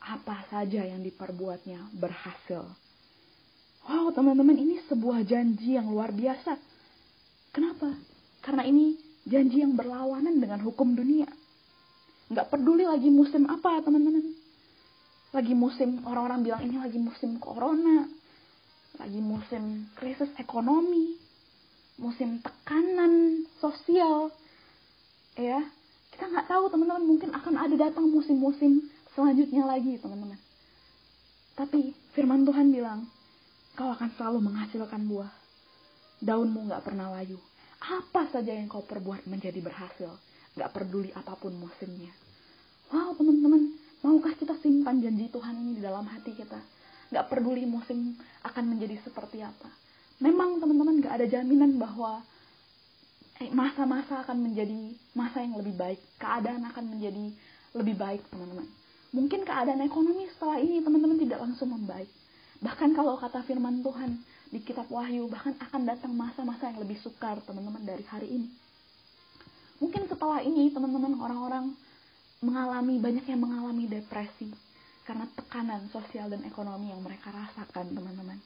apa 0.00 0.48
saja 0.48 0.86
yang 0.86 1.04
diperbuatnya 1.04 1.92
berhasil. 1.98 2.64
Wow, 3.84 4.12
teman-teman, 4.12 4.56
ini 4.56 4.80
sebuah 4.86 5.24
janji 5.24 5.76
yang 5.76 5.88
luar 5.88 6.12
biasa. 6.12 6.56
Kenapa? 7.50 7.90
Karena 8.44 8.62
ini 8.64 8.94
janji 9.26 9.64
yang 9.64 9.74
berlawanan 9.74 10.36
dengan 10.38 10.60
hukum 10.62 10.94
dunia. 10.94 11.26
Nggak 12.30 12.46
peduli 12.52 12.86
lagi 12.86 13.10
musim 13.10 13.48
apa, 13.50 13.82
teman-teman. 13.82 14.36
Lagi 15.30 15.54
musim, 15.54 16.02
orang-orang 16.06 16.46
bilang 16.46 16.62
ini 16.62 16.76
lagi 16.78 16.98
musim 16.98 17.38
corona. 17.42 18.06
Lagi 18.98 19.20
musim 19.22 19.90
krisis 19.98 20.30
ekonomi. 20.38 21.18
Musim 21.98 22.38
tekanan 22.40 23.44
sosial. 23.58 24.32
Ya, 25.38 25.62
kita 26.10 26.24
nggak 26.26 26.46
tahu 26.50 26.64
teman-teman 26.74 27.04
mungkin 27.06 27.30
akan 27.30 27.54
ada 27.54 27.74
datang 27.78 28.10
musim-musim 28.10 28.90
selanjutnya 29.14 29.62
lagi 29.66 29.94
teman-teman. 30.00 30.38
Tapi 31.54 31.92
firman 32.16 32.42
Tuhan 32.42 32.72
bilang, 32.72 33.06
kau 33.76 33.92
akan 33.92 34.10
selalu 34.16 34.38
menghasilkan 34.48 35.06
buah. 35.06 35.30
Daunmu 36.20 36.68
gak 36.68 36.84
pernah 36.84 37.08
layu. 37.16 37.40
Apa 37.80 38.28
saja 38.28 38.52
yang 38.52 38.68
kau 38.68 38.84
perbuat 38.84 39.24
menjadi 39.24 39.56
berhasil. 39.64 40.12
Gak 40.56 40.72
peduli 40.76 41.12
apa 41.16 41.32
pun 41.36 41.56
musimnya. 41.56 42.12
Wow 42.92 43.16
teman-teman, 43.16 43.72
maukah 44.04 44.36
kita 44.36 44.58
simpan 44.60 45.00
janji 45.00 45.32
Tuhan 45.32 45.56
ini 45.56 45.80
di 45.80 45.82
dalam 45.84 46.04
hati 46.04 46.36
kita? 46.36 46.60
Gak 47.08 47.28
peduli 47.32 47.64
musim 47.64 48.18
akan 48.44 48.64
menjadi 48.76 49.00
seperti 49.00 49.40
apa. 49.40 49.72
Memang 50.20 50.60
teman-teman 50.60 51.00
gak 51.00 51.22
ada 51.22 51.26
jaminan 51.28 51.80
bahwa 51.80 52.20
masa-masa 53.48 54.20
akan 54.28 54.36
menjadi 54.44 54.92
masa 55.16 55.40
yang 55.40 55.56
lebih 55.56 55.72
baik. 55.72 56.00
Keadaan 56.20 56.60
akan 56.68 56.84
menjadi 56.92 57.32
lebih 57.72 57.96
baik 57.96 58.20
teman-teman 58.28 58.68
mungkin 59.10 59.42
keadaan 59.42 59.82
ekonomi 59.82 60.30
setelah 60.30 60.62
ini 60.62 60.82
teman-teman 60.82 61.18
tidak 61.18 61.42
langsung 61.42 61.74
membaik. 61.74 62.06
Bahkan 62.62 62.94
kalau 62.94 63.18
kata 63.18 63.42
firman 63.42 63.82
Tuhan 63.82 64.20
di 64.50 64.58
kitab 64.62 64.86
Wahyu, 64.90 65.26
bahkan 65.30 65.54
akan 65.58 65.82
datang 65.86 66.12
masa-masa 66.14 66.70
yang 66.70 66.78
lebih 66.82 66.98
sukar 67.02 67.38
teman-teman 67.42 67.82
dari 67.82 68.04
hari 68.06 68.28
ini. 68.30 68.48
Mungkin 69.80 70.06
setelah 70.06 70.44
ini 70.44 70.68
teman-teman 70.70 71.16
orang-orang 71.18 71.72
mengalami, 72.44 73.00
banyak 73.00 73.24
yang 73.26 73.40
mengalami 73.40 73.88
depresi 73.88 74.52
karena 75.08 75.26
tekanan 75.34 75.88
sosial 75.90 76.30
dan 76.30 76.44
ekonomi 76.46 76.92
yang 76.92 77.00
mereka 77.00 77.32
rasakan 77.32 77.90
teman-teman. 77.90 78.38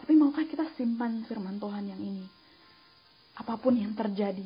Tapi 0.00 0.12
maukah 0.16 0.46
kita 0.48 0.64
simpan 0.78 1.26
firman 1.28 1.60
Tuhan 1.60 1.84
yang 1.90 2.00
ini? 2.00 2.24
Apa 3.40 3.56
pun 3.56 3.72
yang 3.72 3.96
terjadi, 3.96 4.44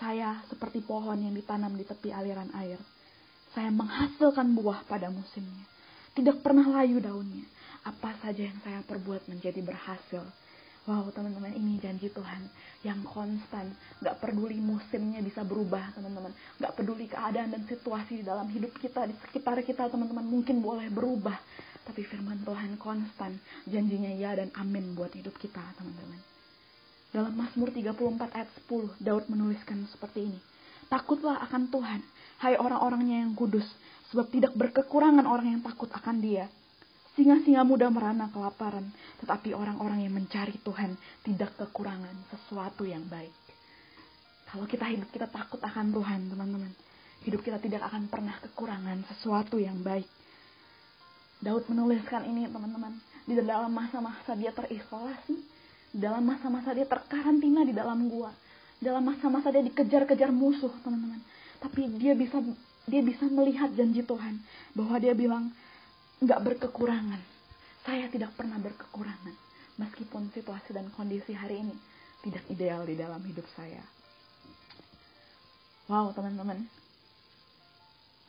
saya 0.00 0.40
seperti 0.48 0.80
pohon 0.80 1.20
yang 1.20 1.36
ditanam 1.36 1.76
di 1.76 1.84
tepi 1.84 2.08
aliran 2.08 2.48
air 2.56 2.80
saya 3.50 3.70
menghasilkan 3.74 4.54
buah 4.54 4.86
pada 4.86 5.10
musimnya. 5.10 5.66
Tidak 6.14 6.42
pernah 6.42 6.66
layu 6.80 7.02
daunnya. 7.02 7.46
Apa 7.82 8.14
saja 8.22 8.46
yang 8.46 8.58
saya 8.62 8.82
perbuat 8.86 9.26
menjadi 9.26 9.58
berhasil. 9.62 10.22
Wow, 10.88 11.12
teman-teman, 11.12 11.54
ini 11.54 11.76
janji 11.82 12.10
Tuhan 12.10 12.46
yang 12.86 13.02
konstan. 13.04 13.74
Gak 14.00 14.18
peduli 14.22 14.58
musimnya 14.58 15.22
bisa 15.22 15.42
berubah, 15.42 15.92
teman-teman. 15.98 16.32
Gak 16.62 16.72
peduli 16.78 17.06
keadaan 17.10 17.52
dan 17.52 17.62
situasi 17.66 18.22
di 18.22 18.24
dalam 18.26 18.46
hidup 18.50 18.74
kita, 18.78 19.06
di 19.06 19.14
sekitar 19.28 19.58
kita, 19.66 19.90
teman-teman. 19.90 20.24
Mungkin 20.24 20.62
boleh 20.62 20.86
berubah. 20.90 21.36
Tapi 21.84 22.06
firman 22.06 22.42
Tuhan 22.46 22.78
konstan. 22.78 23.38
Janjinya 23.66 24.14
ya 24.14 24.38
dan 24.38 24.54
amin 24.54 24.94
buat 24.94 25.10
hidup 25.14 25.34
kita, 25.42 25.62
teman-teman. 25.74 26.29
Dalam 27.10 27.34
Mazmur 27.34 27.74
34 27.74 28.38
ayat 28.38 28.50
10, 28.70 29.02
Daud 29.02 29.26
menuliskan 29.26 29.82
seperti 29.90 30.30
ini. 30.30 30.40
Takutlah 30.86 31.42
akan 31.42 31.66
Tuhan, 31.66 32.00
hai 32.38 32.54
orang-orangnya 32.54 33.26
yang 33.26 33.34
kudus, 33.34 33.66
sebab 34.14 34.30
tidak 34.30 34.54
berkekurangan 34.54 35.26
orang 35.26 35.58
yang 35.58 35.62
takut 35.62 35.90
akan 35.90 36.22
dia. 36.22 36.46
Singa-singa 37.18 37.66
muda 37.66 37.90
merana 37.90 38.30
kelaparan, 38.30 38.94
tetapi 39.18 39.50
orang-orang 39.58 40.06
yang 40.06 40.14
mencari 40.14 40.54
Tuhan 40.62 40.94
tidak 41.26 41.58
kekurangan 41.58 42.14
sesuatu 42.30 42.86
yang 42.86 43.02
baik. 43.10 43.34
Kalau 44.46 44.66
kita 44.70 44.86
hidup 44.86 45.10
kita 45.10 45.26
takut 45.26 45.58
akan 45.58 45.90
Tuhan, 45.90 46.30
teman-teman. 46.30 46.70
Hidup 47.26 47.42
kita 47.42 47.58
tidak 47.58 47.90
akan 47.90 48.06
pernah 48.06 48.38
kekurangan 48.38 49.02
sesuatu 49.10 49.58
yang 49.58 49.82
baik. 49.82 50.06
Daud 51.42 51.66
menuliskan 51.66 52.22
ini, 52.22 52.46
teman-teman. 52.46 53.02
Di 53.26 53.34
dalam 53.34 53.70
masa-masa 53.74 54.34
dia 54.38 54.54
terisolasi, 54.54 55.38
dalam 55.90 56.22
masa-masa 56.22 56.74
dia 56.74 56.86
terkarantina 56.86 57.66
di 57.66 57.74
dalam 57.74 58.06
gua, 58.06 58.30
dalam 58.78 59.02
masa-masa 59.02 59.50
dia 59.50 59.62
dikejar-kejar 59.66 60.30
musuh, 60.30 60.70
teman-teman 60.82 61.20
tapi 61.60 61.86
dia 62.00 62.16
bisa 62.16 62.40
dia 62.88 63.04
bisa 63.04 63.28
melihat 63.28 63.70
janji 63.76 64.02
Tuhan 64.02 64.40
bahwa 64.72 64.96
dia 64.96 65.12
bilang 65.12 65.52
nggak 66.24 66.40
berkekurangan. 66.40 67.20
Saya 67.84 68.08
tidak 68.08 68.34
pernah 68.34 68.56
berkekurangan 68.58 69.36
meskipun 69.76 70.32
situasi 70.32 70.76
dan 70.76 70.88
kondisi 70.96 71.36
hari 71.36 71.64
ini 71.64 71.76
tidak 72.24 72.44
ideal 72.52 72.82
di 72.84 72.96
dalam 72.96 73.20
hidup 73.24 73.44
saya. 73.56 73.80
Wow, 75.88 76.12
teman-teman. 76.12 76.68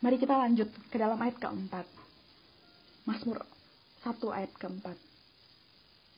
Mari 0.02 0.18
kita 0.18 0.34
lanjut 0.34 0.70
ke 0.90 0.98
dalam 0.98 1.20
ayat 1.20 1.38
keempat. 1.38 1.86
Mazmur 3.06 3.44
1 4.02 4.18
ayat 4.34 4.52
keempat. 4.58 4.98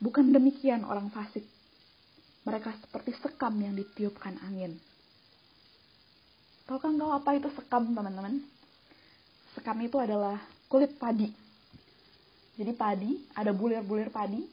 Bukan 0.04 0.36
demikian 0.36 0.84
orang 0.84 1.08
fasik. 1.08 1.48
Mereka 2.44 2.76
seperti 2.84 3.16
sekam 3.16 3.56
yang 3.56 3.72
ditiupkan 3.72 4.36
angin 4.44 4.76
Tahu 6.64 6.80
kan 6.80 6.96
tahu 6.96 7.12
apa 7.12 7.36
itu 7.36 7.52
sekam 7.60 7.92
teman-teman? 7.92 8.40
Sekam 9.52 9.76
itu 9.84 10.00
adalah 10.00 10.40
kulit 10.72 10.96
padi. 10.96 11.28
Jadi 12.56 12.72
padi, 12.72 13.12
ada 13.36 13.52
bulir-bulir 13.52 14.08
padi. 14.08 14.48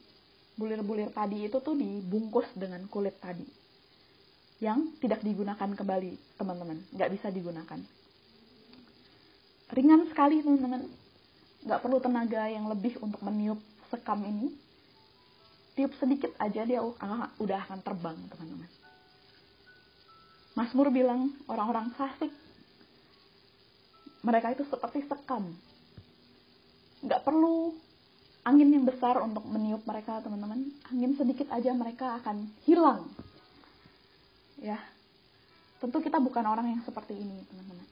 Bulir-bulir 0.59 1.07
padi 1.15 1.47
itu 1.47 1.63
tuh 1.63 1.71
dibungkus 1.71 2.51
dengan 2.51 2.83
kulit 2.91 3.15
padi. 3.15 3.47
Yang 4.59 4.99
tidak 4.99 5.23
digunakan 5.23 5.71
kembali, 5.71 6.35
teman-teman. 6.35 6.83
Nggak 6.91 7.09
bisa 7.15 7.31
digunakan. 7.31 7.79
Ringan 9.71 10.11
sekali, 10.11 10.43
teman-teman. 10.43 10.83
Nggak 11.63 11.79
perlu 11.79 11.97
tenaga 12.03 12.43
yang 12.51 12.67
lebih 12.67 12.99
untuk 12.99 13.23
meniup 13.23 13.57
sekam 13.87 14.19
ini. 14.27 14.51
Tiup 15.71 15.91
sedikit 15.97 16.35
aja 16.37 16.67
dia 16.67 16.83
udah 16.83 17.59
akan 17.67 17.79
terbang, 17.79 18.17
teman-teman. 18.27 18.69
Mazmur 20.51 20.91
bilang 20.91 21.31
orang-orang 21.47 21.95
fasik 21.95 22.31
mereka 24.21 24.53
itu 24.53 24.67
seperti 24.67 25.07
sekam. 25.07 25.49
Nggak 27.01 27.23
perlu 27.25 27.73
angin 28.45 28.69
yang 28.69 28.85
besar 28.85 29.17
untuk 29.23 29.47
meniup 29.49 29.81
mereka, 29.87 30.21
teman-teman. 30.21 30.69
Angin 30.93 31.17
sedikit 31.17 31.49
aja 31.49 31.73
mereka 31.73 32.21
akan 32.21 32.45
hilang. 32.67 33.09
Ya. 34.61 34.77
Tentu 35.81 35.97
kita 35.97 36.21
bukan 36.21 36.45
orang 36.45 36.69
yang 36.69 36.81
seperti 36.85 37.17
ini, 37.17 37.41
teman-teman. 37.49 37.87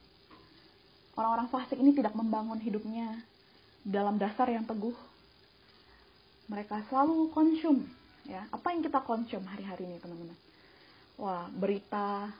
Orang-orang 1.17 1.49
fasik 1.49 1.81
ini 1.81 1.91
tidak 1.97 2.13
membangun 2.13 2.61
hidupnya 2.61 3.17
dalam 3.81 4.21
dasar 4.21 4.45
yang 4.53 4.67
teguh. 4.69 4.93
Mereka 6.49 6.89
selalu 6.89 7.29
konsum, 7.31 7.85
ya. 8.25 8.43
Apa 8.49 8.73
yang 8.73 8.81
kita 8.81 8.99
konsum 9.05 9.45
hari-hari 9.45 9.85
ini, 9.85 10.01
teman-teman? 10.01 10.37
Wah, 11.21 11.45
berita 11.53 12.33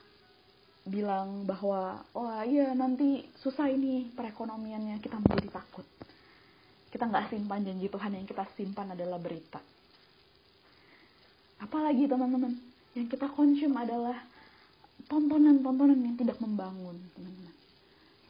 bilang 0.84 1.44
bahwa 1.44 2.02
wah 2.16 2.42
iya 2.42 2.72
nanti 2.72 3.22
susah 3.36 3.68
ini 3.68 4.08
perekonomiannya 4.16 4.96
kita 5.04 5.20
menjadi 5.20 5.60
takut 5.60 5.84
kita 6.88 7.04
nggak 7.04 7.28
simpan 7.28 7.68
janji 7.68 7.92
Tuhan 7.92 8.16
yang 8.16 8.24
kita 8.24 8.48
simpan 8.56 8.96
adalah 8.96 9.20
berita 9.20 9.60
apalagi 11.60 12.08
teman-teman 12.08 12.56
yang 12.96 13.06
kita 13.12 13.28
konsum 13.28 13.76
adalah 13.76 14.24
tontonan-tontonan 15.10 15.98
yang 15.98 16.14
tidak 16.14 16.38
membangun, 16.38 16.94
teman-teman. 17.18 17.54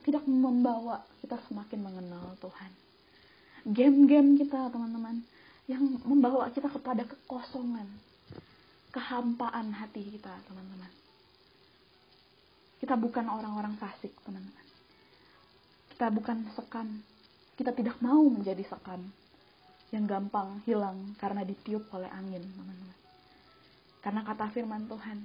Tidak 0.01 0.25
membawa 0.25 1.05
kita 1.21 1.37
semakin 1.49 1.81
mengenal 1.85 2.37
Tuhan. 2.41 2.71
Game-game 3.69 4.41
kita, 4.41 4.73
teman-teman, 4.73 5.21
yang 5.71 6.03
membawa 6.03 6.51
kita 6.51 6.67
kepada 6.67 7.07
kekosongan, 7.07 7.87
kehampaan 8.91 9.71
hati 9.71 10.03
kita, 10.19 10.35
teman-teman. 10.51 10.91
Kita 12.83 12.99
bukan 12.99 13.31
orang-orang 13.31 13.79
fasik, 13.79 14.11
teman-teman. 14.27 14.67
Kita 15.95 16.11
bukan 16.11 16.43
sekam. 16.59 16.89
Kita 17.55 17.71
tidak 17.71 18.03
mau 18.03 18.27
menjadi 18.27 18.67
sekam 18.67 18.99
yang 19.95 20.11
gampang 20.11 20.59
hilang 20.67 21.15
karena 21.23 21.47
ditiup 21.47 21.87
oleh 21.95 22.11
angin, 22.11 22.43
teman-teman. 22.43 22.99
Karena 24.03 24.27
kata 24.27 24.51
firman 24.51 24.91
Tuhan, 24.91 25.19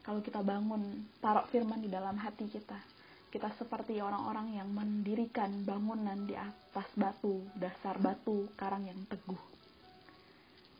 kalau 0.00 0.24
kita 0.24 0.40
bangun, 0.40 1.04
taruh 1.20 1.44
firman 1.52 1.84
di 1.84 1.92
dalam 1.92 2.16
hati 2.16 2.48
kita, 2.48 2.80
kita 3.28 3.52
seperti 3.60 4.00
orang-orang 4.00 4.56
yang 4.56 4.70
mendirikan 4.72 5.60
bangunan 5.68 6.24
di 6.24 6.38
atas 6.38 6.88
batu, 6.96 7.44
dasar 7.58 8.00
batu, 8.00 8.48
karang 8.56 8.88
yang 8.88 9.02
teguh. 9.12 9.53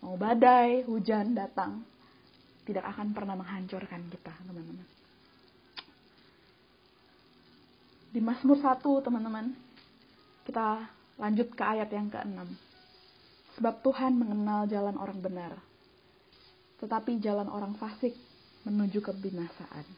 Mau 0.04 0.20
badai, 0.20 0.84
hujan 0.84 1.32
datang, 1.32 1.80
tidak 2.68 2.84
akan 2.92 3.16
pernah 3.16 3.40
menghancurkan 3.40 4.04
kita, 4.12 4.36
teman-teman. 4.44 4.84
Di 8.12 8.20
Mazmur 8.20 8.60
1, 8.60 8.84
teman-teman, 9.00 9.56
kita 10.44 10.84
lanjut 11.16 11.48
ke 11.56 11.62
ayat 11.64 11.88
yang 11.88 12.12
ke-6. 12.12 12.36
Sebab 13.56 13.80
Tuhan 13.80 14.12
mengenal 14.20 14.68
jalan 14.68 15.00
orang 15.00 15.24
benar, 15.24 15.56
tetapi 16.84 17.16
jalan 17.24 17.48
orang 17.48 17.72
fasik 17.80 18.12
menuju 18.68 19.00
kebinasaan. 19.00 19.88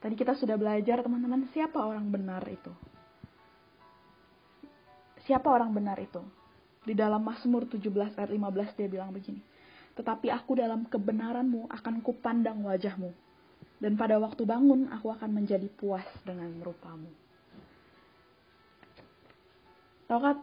Tadi 0.00 0.14
kita 0.16 0.32
sudah 0.40 0.56
belajar, 0.56 1.04
teman-teman, 1.04 1.52
siapa 1.52 1.84
orang 1.84 2.08
benar 2.08 2.40
itu. 2.48 2.72
Siapa 5.28 5.52
orang 5.52 5.76
benar 5.76 6.00
itu? 6.00 6.37
Di 6.82 6.94
dalam 6.94 7.22
Mazmur 7.22 7.66
17 7.66 8.18
ayat 8.18 8.30
15 8.30 8.78
dia 8.78 8.88
bilang 8.90 9.10
begini. 9.10 9.40
Tetapi 9.98 10.30
aku 10.30 10.58
dalam 10.58 10.86
kebenaranmu 10.86 11.66
akan 11.70 11.94
kupandang 12.02 12.62
wajahmu 12.62 13.10
dan 13.78 13.94
pada 13.94 14.18
waktu 14.18 14.42
bangun, 14.42 14.90
aku 14.90 15.14
akan 15.14 15.30
menjadi 15.30 15.70
puas 15.70 16.06
dengan 16.26 16.50
rupamu. 16.58 17.10
Tahukah 20.10 20.34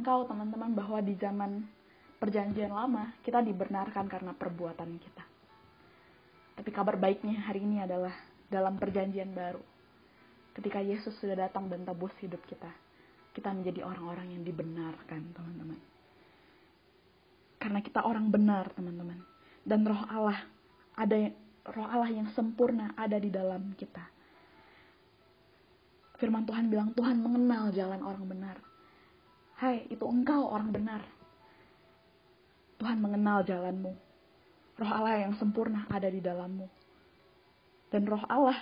engkau 0.00 0.24
teman-teman 0.24 0.72
bahwa 0.72 0.98
di 1.04 1.12
zaman 1.20 1.68
perjanjian 2.16 2.72
lama, 2.72 3.12
kita 3.20 3.44
dibenarkan 3.44 4.08
karena 4.08 4.32
perbuatan 4.32 4.88
kita. 4.96 5.24
Tapi 6.56 6.70
kabar 6.72 6.96
baiknya 6.96 7.44
hari 7.44 7.60
ini 7.60 7.84
adalah 7.84 8.14
dalam 8.48 8.80
perjanjian 8.80 9.36
baru. 9.36 9.60
Ketika 10.56 10.80
Yesus 10.80 11.12
sudah 11.20 11.48
datang 11.48 11.68
dan 11.68 11.84
tebus 11.84 12.12
hidup 12.24 12.40
kita, 12.48 12.72
kita 13.32 13.48
menjadi 13.52 13.80
orang-orang 13.84 14.36
yang 14.36 14.42
dibenarkan, 14.44 15.32
teman-teman. 15.32 15.80
Karena 17.56 17.80
kita 17.80 18.04
orang 18.04 18.28
benar, 18.28 18.68
teman-teman. 18.76 19.20
Dan 19.62 19.86
roh 19.86 20.04
Allah 20.10 20.38
ada 20.98 21.16
roh 21.70 21.86
Allah 21.86 22.10
yang 22.10 22.28
sempurna 22.34 22.92
ada 22.98 23.16
di 23.16 23.30
dalam 23.30 23.72
kita. 23.78 24.02
Firman 26.18 26.46
Tuhan 26.46 26.70
bilang, 26.70 26.94
Tuhan 26.94 27.18
mengenal 27.18 27.74
jalan 27.74 28.00
orang 28.02 28.24
benar. 28.28 28.56
Hai, 29.58 29.86
itu 29.90 30.02
engkau 30.06 30.50
orang 30.50 30.70
benar. 30.70 31.02
Tuhan 32.78 32.98
mengenal 32.98 33.46
jalanmu. 33.46 33.92
Roh 34.78 34.90
Allah 34.90 35.22
yang 35.22 35.34
sempurna 35.38 35.86
ada 35.86 36.10
di 36.10 36.18
dalammu. 36.18 36.66
Dan 37.90 38.06
roh 38.06 38.22
Allah 38.26 38.58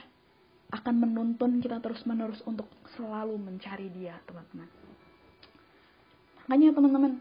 akan 0.70 0.94
menuntun 1.02 1.58
kita 1.58 1.82
terus-menerus 1.82 2.38
untuk 2.46 2.70
selalu 2.94 3.34
mencari 3.34 3.90
dia, 3.90 4.14
teman-teman. 4.26 4.70
Makanya 6.46 6.74
teman-teman, 6.74 7.12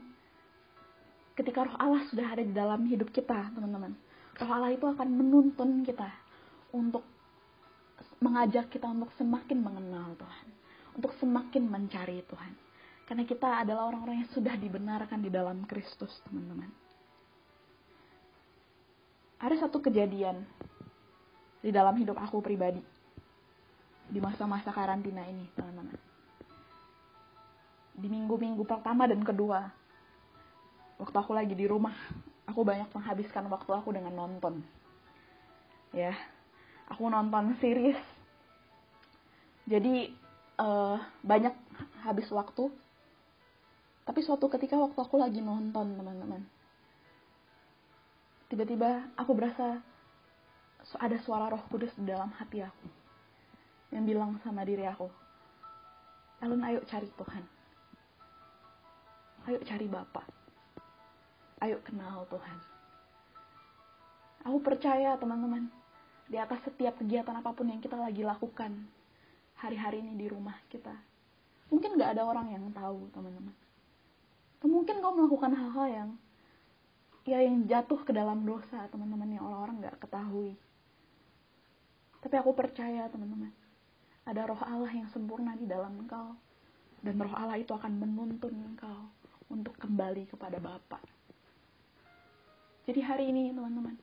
ketika 1.33 1.65
roh 1.65 1.77
Allah 1.81 2.01
sudah 2.09 2.27
ada 2.29 2.43
di 2.45 2.53
dalam 2.53 2.85
hidup 2.85 3.09
kita, 3.09 3.49
teman-teman, 3.53 3.93
Roh 4.39 4.51
Allah 4.55 4.71
itu 4.71 4.87
akan 4.87 5.07
menuntun 5.19 5.83
kita 5.83 6.07
untuk 6.71 7.03
mengajak 8.23 8.71
kita 8.71 8.87
untuk 8.87 9.11
semakin 9.19 9.59
mengenal 9.59 10.15
Tuhan, 10.15 10.47
untuk 10.95 11.11
semakin 11.19 11.67
mencari 11.67 12.23
Tuhan. 12.23 12.53
Karena 13.03 13.27
kita 13.27 13.67
adalah 13.67 13.91
orang-orang 13.91 14.23
yang 14.23 14.31
sudah 14.31 14.55
dibenarkan 14.55 15.19
di 15.19 15.27
dalam 15.27 15.67
Kristus, 15.67 16.13
teman-teman. 16.23 16.71
Ada 19.43 19.67
satu 19.67 19.83
kejadian 19.83 20.47
di 21.59 21.71
dalam 21.75 21.99
hidup 21.99 22.15
aku 22.15 22.39
pribadi 22.39 22.98
di 24.09 24.19
masa-masa 24.19 24.73
karantina 24.73 25.23
ini, 25.29 25.45
teman-teman. 25.53 25.95
Di 27.99 28.07
minggu-minggu 28.09 28.65
pertama 28.65 29.05
dan 29.05 29.21
kedua, 29.21 29.69
waktu 30.97 31.17
aku 31.17 31.31
lagi 31.31 31.53
di 31.53 31.69
rumah, 31.69 31.93
aku 32.49 32.65
banyak 32.65 32.89
menghabiskan 32.91 33.45
waktu 33.47 33.71
aku 33.71 33.93
dengan 33.93 34.13
nonton. 34.17 34.65
Ya 35.93 36.13
aku 36.89 37.05
nonton 37.05 37.53
series. 37.61 37.97
Jadi 39.69 40.09
uh, 40.57 40.97
banyak 41.21 41.53
habis 42.01 42.25
waktu. 42.33 42.73
Tapi 44.05 44.25
suatu 44.25 44.49
ketika 44.49 44.73
waktu 44.73 44.97
aku 44.97 45.21
lagi 45.21 45.37
nonton 45.37 45.93
teman-teman 45.93 46.41
tiba-tiba 48.49 49.05
aku 49.13 49.37
berasa 49.37 49.77
ada 50.97 51.17
suara 51.21 51.53
roh 51.53 51.61
kudus 51.69 51.93
di 51.93 52.09
dalam 52.09 52.33
hati 52.33 52.65
aku 52.65 52.98
yang 53.93 54.05
bilang 54.05 54.37
sama 54.45 54.65
diri 54.65 54.85
aku 54.85 55.09
Alun 56.39 56.63
ayo 56.63 56.79
cari 56.87 57.09
Tuhan 57.09 57.43
ayo 59.49 59.59
cari 59.65 59.87
Bapak 59.89 60.39
Ayo 61.59 61.75
kenal 61.83 62.23
Tuhan. 62.31 62.57
Aku 64.47 64.63
percaya 64.63 65.19
teman-teman, 65.19 65.67
di 66.31 66.39
atas 66.39 66.63
setiap 66.63 66.95
kegiatan 66.95 67.35
apa 67.35 67.51
pun 67.51 67.67
yang 67.67 67.83
kita 67.83 67.99
lagi 67.99 68.23
lakukan 68.23 68.71
hari-hari 69.59 69.99
ini 69.99 70.15
di 70.15 70.31
rumah 70.31 70.55
kita. 70.71 70.95
Mungkin 71.67 71.99
gak 71.99 72.15
ada 72.15 72.23
orang 72.23 72.55
yang 72.55 72.63
tahu 72.71 73.11
teman-teman. 73.11 73.51
Mungkin 74.63 75.03
kau 75.03 75.11
melakukan 75.11 75.51
hal-hal 75.51 75.87
yang 75.91 76.09
ya 77.27 77.43
yang 77.43 77.67
jatuh 77.67 78.07
ke 78.07 78.15
dalam 78.15 78.47
dosa 78.47 78.87
teman-teman 78.87 79.27
yang 79.35 79.43
orang-orang 79.43 79.83
gak 79.83 79.99
ketahui. 79.99 80.55
Tapi 82.23 82.35
aku 82.39 82.55
percaya 82.55 83.11
teman-teman, 83.11 83.51
ada 84.29 84.45
roh 84.45 84.61
Allah 84.61 84.93
yang 84.93 85.09
sempurna 85.09 85.57
di 85.57 85.65
dalam 85.65 86.05
engkau. 86.05 86.37
Dan 87.01 87.17
roh 87.17 87.33
Allah 87.33 87.57
itu 87.57 87.73
akan 87.73 87.97
menuntun 87.97 88.53
engkau 88.53 89.09
untuk 89.49 89.73
kembali 89.81 90.29
kepada 90.29 90.61
Bapak. 90.61 91.01
Jadi 92.85 93.01
hari 93.01 93.33
ini 93.33 93.53
teman-teman, 93.53 93.97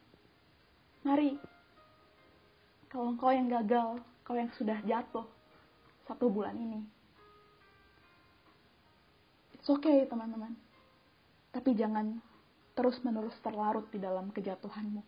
mari 1.03 1.39
kalau 2.91 3.15
engkau 3.15 3.31
yang 3.35 3.51
gagal, 3.51 3.99
kau 4.23 4.39
yang 4.39 4.51
sudah 4.55 4.79
jatuh 4.87 5.27
satu 6.07 6.31
bulan 6.31 6.55
ini, 6.55 6.81
it's 9.59 9.67
okay 9.67 10.07
teman-teman. 10.07 10.55
Tapi 11.51 11.75
jangan 11.75 12.23
terus-menerus 12.79 13.35
terlarut 13.43 13.91
di 13.91 13.99
dalam 13.99 14.31
kejatuhanmu. 14.31 15.03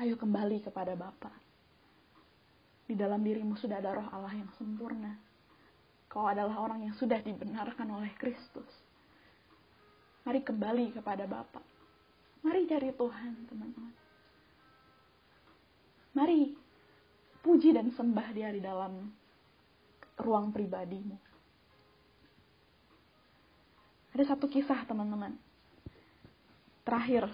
Ayo 0.00 0.20
kembali 0.20 0.60
kepada 0.60 0.92
Bapa. 0.92 1.32
Di 2.92 3.00
dalam 3.00 3.24
dirimu 3.24 3.56
sudah 3.56 3.80
ada 3.80 3.96
roh 3.96 4.04
Allah 4.12 4.36
yang 4.36 4.52
sempurna. 4.60 5.16
Kau 6.12 6.28
adalah 6.28 6.60
orang 6.60 6.84
yang 6.84 6.92
sudah 7.00 7.24
dibenarkan 7.24 7.88
oleh 7.88 8.12
Kristus. 8.20 8.68
Mari 10.28 10.44
kembali 10.44 10.92
kepada 11.00 11.24
Bapak. 11.24 11.64
Mari 12.44 12.68
cari 12.68 12.92
Tuhan, 12.92 13.48
teman-teman. 13.48 13.94
Mari 16.12 16.52
puji 17.40 17.72
dan 17.72 17.88
sembah 17.96 18.28
dia 18.36 18.52
di 18.52 18.60
dalam 18.60 19.08
ruang 20.20 20.52
pribadimu. 20.52 21.16
Ada 24.12 24.36
satu 24.36 24.52
kisah, 24.52 24.84
teman-teman. 24.84 25.32
Terakhir, 26.84 27.24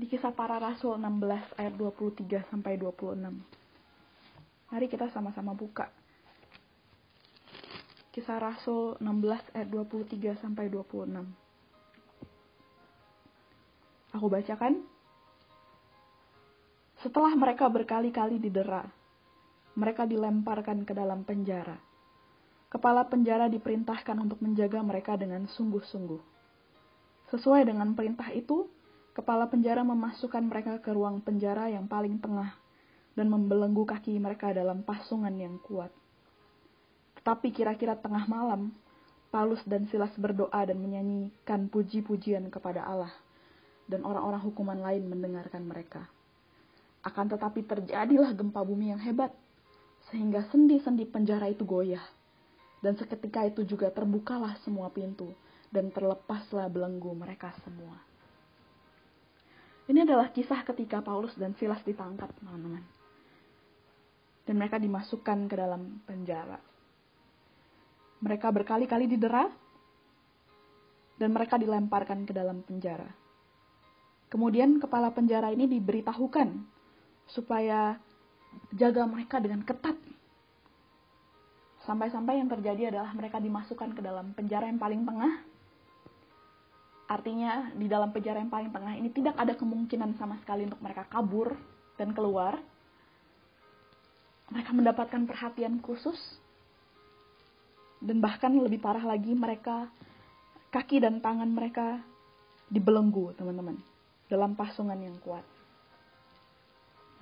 di 0.00 0.08
kisah 0.08 0.32
para 0.32 0.56
rasul 0.56 0.96
16 0.96 1.60
ayat 1.60 1.76
23 1.76 2.48
sampai 2.48 2.80
26. 2.80 3.63
Mari 4.74 4.90
kita 4.90 5.06
sama-sama 5.14 5.54
buka. 5.54 5.86
Kisah 8.10 8.42
Rasul 8.42 8.98
16 8.98 9.54
ayat 9.54 9.70
23 9.70 10.34
sampai 10.42 10.66
26. 10.66 11.14
Aku 14.18 14.26
bacakan. 14.26 14.82
Setelah 17.06 17.38
mereka 17.38 17.70
berkali-kali 17.70 18.42
didera, 18.42 18.82
mereka 19.78 20.10
dilemparkan 20.10 20.82
ke 20.82 20.90
dalam 20.90 21.22
penjara. 21.22 21.78
Kepala 22.66 23.06
penjara 23.06 23.46
diperintahkan 23.46 24.18
untuk 24.18 24.42
menjaga 24.42 24.82
mereka 24.82 25.14
dengan 25.14 25.46
sungguh-sungguh. 25.46 26.18
Sesuai 27.30 27.62
dengan 27.62 27.94
perintah 27.94 28.26
itu, 28.34 28.66
Kepala 29.14 29.46
penjara 29.46 29.86
memasukkan 29.86 30.42
mereka 30.42 30.82
ke 30.82 30.90
ruang 30.90 31.22
penjara 31.22 31.70
yang 31.70 31.86
paling 31.86 32.18
tengah 32.18 32.50
dan 33.14 33.30
membelenggu 33.30 33.86
kaki 33.86 34.18
mereka 34.18 34.50
dalam 34.50 34.82
pasungan 34.82 35.34
yang 35.38 35.58
kuat. 35.62 35.90
Tetapi 37.22 37.54
kira-kira 37.54 37.94
tengah 37.96 38.26
malam, 38.26 38.74
Paulus 39.34 39.62
dan 39.66 39.90
Silas 39.90 40.14
berdoa 40.14 40.62
dan 40.62 40.78
menyanyikan 40.78 41.66
puji-pujian 41.66 42.46
kepada 42.54 42.86
Allah, 42.86 43.10
dan 43.90 44.06
orang-orang 44.06 44.42
hukuman 44.42 44.78
lain 44.78 45.10
mendengarkan 45.10 45.66
mereka. 45.66 46.06
Akan 47.02 47.26
tetapi 47.26 47.66
terjadilah 47.66 48.30
gempa 48.34 48.62
bumi 48.62 48.94
yang 48.94 49.02
hebat, 49.02 49.34
sehingga 50.10 50.46
sendi-sendi 50.54 51.08
penjara 51.08 51.50
itu 51.50 51.66
goyah. 51.66 52.04
Dan 52.84 52.94
seketika 53.00 53.42
itu 53.48 53.64
juga 53.64 53.88
terbukalah 53.88 54.60
semua 54.62 54.92
pintu, 54.92 55.32
dan 55.72 55.88
terlepaslah 55.90 56.68
belenggu 56.68 57.10
mereka 57.16 57.50
semua. 57.64 57.96
Ini 59.84 60.04
adalah 60.04 60.32
kisah 60.32 60.64
ketika 60.64 61.04
Paulus 61.04 61.36
dan 61.36 61.52
Silas 61.60 61.80
ditangkap, 61.84 62.32
teman-teman. 62.40 62.80
Dan 64.44 64.60
mereka 64.60 64.76
dimasukkan 64.76 65.48
ke 65.48 65.54
dalam 65.56 66.04
penjara. 66.04 66.60
Mereka 68.20 68.48
berkali-kali 68.52 69.08
didera, 69.08 69.48
dan 71.16 71.30
mereka 71.32 71.56
dilemparkan 71.56 72.26
ke 72.28 72.32
dalam 72.34 72.60
penjara. 72.66 73.08
Kemudian 74.28 74.82
kepala 74.82 75.14
penjara 75.14 75.54
ini 75.54 75.70
diberitahukan 75.70 76.48
supaya 77.30 77.96
jaga 78.74 79.06
mereka 79.06 79.38
dengan 79.38 79.62
ketat. 79.62 79.94
Sampai-sampai 81.84 82.40
yang 82.40 82.48
terjadi 82.48 82.90
adalah 82.96 83.12
mereka 83.12 83.38
dimasukkan 83.38 83.92
ke 83.94 84.00
dalam 84.00 84.32
penjara 84.32 84.66
yang 84.66 84.80
paling 84.80 85.04
tengah, 85.04 85.32
Artinya 87.04 87.68
di 87.76 87.84
dalam 87.84 88.08
penjara 88.16 88.40
yang 88.40 88.48
paling 88.48 88.72
tengah 88.72 88.96
ini 88.96 89.12
tidak 89.12 89.36
ada 89.36 89.52
kemungkinan 89.52 90.16
sama 90.16 90.40
sekali 90.40 90.64
untuk 90.64 90.80
mereka 90.80 91.04
kabur 91.04 91.52
dan 92.00 92.16
keluar. 92.16 92.56
Mereka 94.54 94.70
mendapatkan 94.70 95.22
perhatian 95.26 95.82
khusus. 95.82 96.16
Dan 97.98 98.22
bahkan 98.22 98.54
lebih 98.54 98.78
parah 98.78 99.02
lagi 99.02 99.34
mereka 99.34 99.88
kaki 100.70 101.02
dan 101.02 101.18
tangan 101.18 101.50
mereka 101.50 101.98
dibelenggu, 102.70 103.34
teman-teman, 103.34 103.78
dalam 104.30 104.54
pasungan 104.54 104.98
yang 104.98 105.16
kuat. 105.22 105.42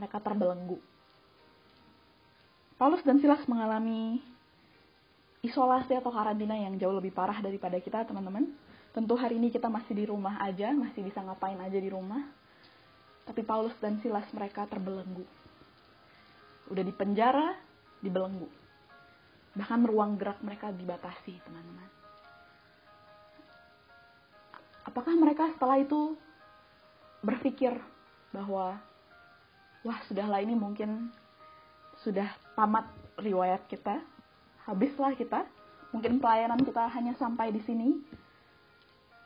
Mereka 0.01 0.19
terbelenggu. 0.21 0.81
Paulus 2.77 3.05
dan 3.07 3.23
Silas 3.23 3.47
mengalami 3.47 4.19
isolasi 5.41 5.95
atau 5.95 6.11
karantina 6.11 6.59
yang 6.59 6.75
jauh 6.77 6.95
lebih 6.99 7.15
parah 7.15 7.39
daripada 7.39 7.79
kita, 7.79 8.03
teman-teman 8.03 8.51
Tentu 8.93 9.17
hari 9.17 9.41
ini 9.41 9.49
kita 9.49 9.73
masih 9.73 9.97
di 9.97 10.05
rumah 10.05 10.37
aja, 10.45 10.69
masih 10.77 11.01
bisa 11.01 11.25
ngapain 11.25 11.57
aja 11.57 11.81
di 11.81 11.89
rumah. 11.89 12.29
Tapi 13.25 13.41
Paulus 13.41 13.73
dan 13.81 13.97
Silas 14.05 14.29
mereka 14.37 14.69
terbelenggu. 14.69 15.25
Udah 16.73 16.81
di 16.81 16.95
penjara, 16.97 17.53
dibelenggu. 18.01 18.49
Bahkan 19.53 19.85
ruang 19.85 20.17
gerak 20.17 20.41
mereka 20.41 20.73
dibatasi, 20.73 21.37
teman-teman. 21.45 21.89
Apakah 24.89 25.13
mereka 25.15 25.53
setelah 25.53 25.79
itu 25.79 26.17
berpikir 27.21 27.77
bahwa 28.33 28.81
wah 29.85 29.99
sudahlah 30.09 30.41
ini 30.41 30.57
mungkin 30.57 31.13
sudah 32.01 32.27
tamat 32.57 32.89
riwayat 33.21 33.69
kita, 33.69 34.01
habislah 34.65 35.13
kita, 35.15 35.45
mungkin 35.93 36.19
pelayanan 36.19 36.59
kita 36.65 36.89
hanya 36.91 37.15
sampai 37.21 37.55
di 37.55 37.61
sini, 37.63 38.01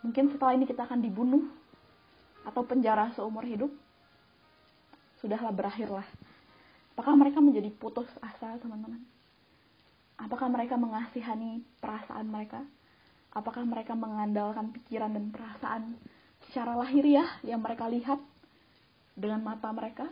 Mungkin 0.06 0.30
setelah 0.30 0.54
ini 0.54 0.70
kita 0.70 0.86
akan 0.86 1.02
dibunuh 1.02 1.50
atau 2.46 2.62
penjara 2.62 3.10
seumur 3.18 3.42
hidup. 3.42 3.74
Sudahlah 5.18 5.50
berakhirlah. 5.50 6.06
Apakah 6.96 7.12
mereka 7.12 7.44
menjadi 7.44 7.68
putus 7.76 8.08
asa, 8.24 8.56
teman-teman? 8.56 9.04
Apakah 10.16 10.48
mereka 10.48 10.80
mengasihani 10.80 11.60
perasaan 11.76 12.24
mereka? 12.32 12.64
Apakah 13.36 13.68
mereka 13.68 13.92
mengandalkan 13.92 14.72
pikiran 14.72 15.12
dan 15.12 15.28
perasaan 15.28 16.00
secara 16.48 16.72
lahiriah 16.72 17.28
yang 17.44 17.60
mereka 17.60 17.84
lihat 17.84 18.16
dengan 19.12 19.44
mata 19.44 19.68
mereka? 19.76 20.08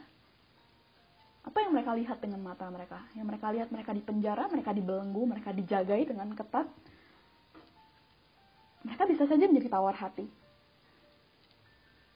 Apa 1.49 1.65
yang 1.65 1.73
mereka 1.73 1.97
lihat 1.97 2.21
dengan 2.21 2.45
mata 2.45 2.69
mereka? 2.69 3.01
Yang 3.17 3.27
mereka 3.33 3.47
lihat 3.57 3.69
mereka 3.73 3.91
di 3.97 4.03
penjara, 4.05 4.45
mereka 4.53 4.77
dibelenggu, 4.77 5.25
mereka 5.25 5.57
dijagai 5.57 6.05
dengan 6.05 6.37
ketat, 6.37 6.69
mereka 8.85 9.09
bisa 9.09 9.25
saja 9.25 9.49
menjadi 9.49 9.73
tawar 9.73 9.97
hati. 9.97 10.29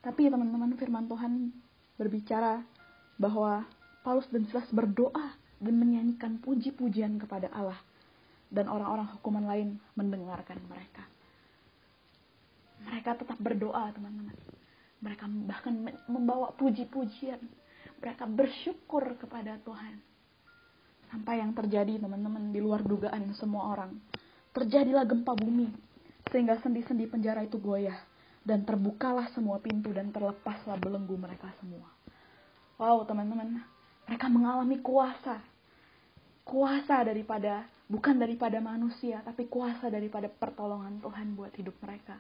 Tapi 0.05 0.29
teman-teman 0.29 0.77
firman 0.77 1.09
Tuhan 1.09 1.57
berbicara 1.97 2.61
bahwa 3.17 3.65
Paulus 4.09 4.25
dan 4.33 4.49
Silas 4.49 4.65
berdoa 4.73 5.37
dan 5.61 5.75
menyanyikan 5.77 6.41
puji-pujian 6.41 7.21
kepada 7.21 7.53
Allah 7.53 7.77
dan 8.49 8.65
orang-orang 8.65 9.05
hukuman 9.21 9.45
lain 9.45 9.77
mendengarkan 10.01 10.57
mereka. 10.65 11.05
Mereka 12.89 13.21
tetap 13.21 13.37
berdoa, 13.37 13.93
teman-teman. 13.93 14.33
Mereka 15.05 15.29
bahkan 15.45 15.93
membawa 16.09 16.57
puji-pujian. 16.57 17.37
Mereka 18.01 18.25
bersyukur 18.33 19.13
kepada 19.21 19.61
Tuhan. 19.61 20.01
Sampai 21.13 21.45
yang 21.45 21.53
terjadi, 21.53 22.01
teman-teman, 22.01 22.49
di 22.49 22.65
luar 22.65 22.81
dugaan 22.81 23.29
semua 23.37 23.77
orang. 23.77 23.93
Terjadilah 24.57 25.05
gempa 25.05 25.37
bumi 25.37 25.69
sehingga 26.33 26.57
sendi-sendi 26.65 27.05
penjara 27.13 27.45
itu 27.45 27.61
goyah 27.61 28.01
dan 28.41 28.65
terbukalah 28.65 29.29
semua 29.37 29.61
pintu 29.61 29.93
dan 29.93 30.09
terlepaslah 30.09 30.81
belenggu 30.81 31.13
mereka 31.21 31.53
semua. 31.61 31.93
Wow, 32.81 33.05
teman-teman, 33.05 33.61
mereka 34.09 34.27
mengalami 34.33 34.81
kuasa. 34.81 35.37
Kuasa 36.49 37.05
daripada 37.05 37.69
bukan 37.93 38.17
daripada 38.17 38.57
manusia, 38.57 39.21
tapi 39.21 39.45
kuasa 39.53 39.93
daripada 39.93 40.33
pertolongan 40.33 40.97
Tuhan 41.05 41.37
buat 41.37 41.53
hidup 41.53 41.77
mereka. 41.85 42.17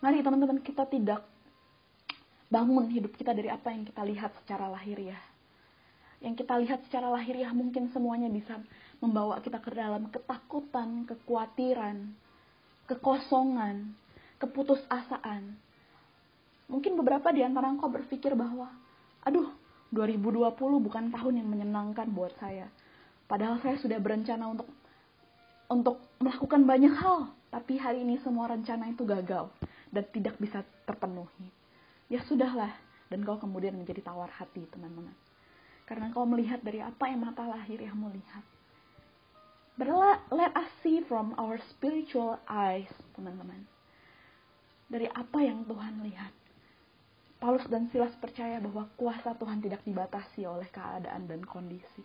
Mari 0.00 0.22
teman-teman 0.22 0.62
kita 0.62 0.86
tidak 0.86 1.26
bangun 2.48 2.86
hidup 2.90 3.12
kita 3.18 3.34
dari 3.34 3.50
apa 3.50 3.74
yang 3.74 3.82
kita 3.82 4.02
lihat 4.06 4.30
secara 4.42 4.70
lahiriah. 4.70 5.20
Yang 6.22 6.46
kita 6.46 6.54
lihat 6.62 6.80
secara 6.86 7.10
lahiriah 7.10 7.50
mungkin 7.50 7.90
semuanya 7.90 8.30
bisa 8.30 8.62
membawa 9.02 9.42
kita 9.42 9.58
ke 9.58 9.74
dalam 9.74 10.06
ketakutan, 10.08 11.04
kekhawatiran, 11.04 12.14
kekosongan, 12.86 13.92
keputusasaan. 14.38 15.56
Mungkin 16.70 16.94
beberapa 16.94 17.34
di 17.34 17.42
antara 17.42 17.68
engkau 17.68 17.90
berpikir 17.90 18.32
bahwa, 18.38 18.70
aduh, 19.26 19.59
2020 19.90 20.54
bukan 20.58 21.04
tahun 21.10 21.34
yang 21.42 21.48
menyenangkan 21.50 22.06
buat 22.14 22.34
saya. 22.38 22.70
Padahal 23.26 23.58
saya 23.62 23.78
sudah 23.78 23.98
berencana 23.98 24.50
untuk 24.50 24.68
untuk 25.70 26.02
melakukan 26.18 26.66
banyak 26.66 26.94
hal, 26.98 27.30
tapi 27.50 27.78
hari 27.78 28.02
ini 28.02 28.18
semua 28.22 28.50
rencana 28.50 28.90
itu 28.90 29.06
gagal 29.06 29.50
dan 29.94 30.02
tidak 30.10 30.34
bisa 30.42 30.66
terpenuhi. 30.82 31.46
Ya 32.10 32.22
sudahlah, 32.26 32.74
dan 33.06 33.22
kau 33.22 33.38
kemudian 33.38 33.74
menjadi 33.78 34.02
tawar 34.02 34.30
hati, 34.34 34.66
teman-teman. 34.70 35.14
Karena 35.86 36.10
kau 36.14 36.26
melihat 36.26 36.62
dari 36.62 36.82
apa 36.82 37.10
yang 37.10 37.22
mata 37.26 37.46
lahiriahmu 37.46 38.10
lihat. 38.14 38.44
But 39.78 39.90
let 40.30 40.52
us 40.54 40.70
see 40.82 41.02
from 41.06 41.34
our 41.38 41.58
spiritual 41.74 42.38
eyes, 42.46 42.90
teman-teman. 43.14 43.66
Dari 44.90 45.06
apa 45.10 45.38
yang 45.38 45.66
Tuhan 45.66 46.02
lihat. 46.02 46.39
Paulus 47.40 47.64
dan 47.72 47.88
Silas 47.88 48.12
percaya 48.20 48.60
bahwa 48.60 48.84
kuasa 49.00 49.32
Tuhan 49.32 49.64
tidak 49.64 49.80
dibatasi 49.88 50.44
oleh 50.44 50.68
keadaan 50.68 51.24
dan 51.24 51.40
kondisi. 51.40 52.04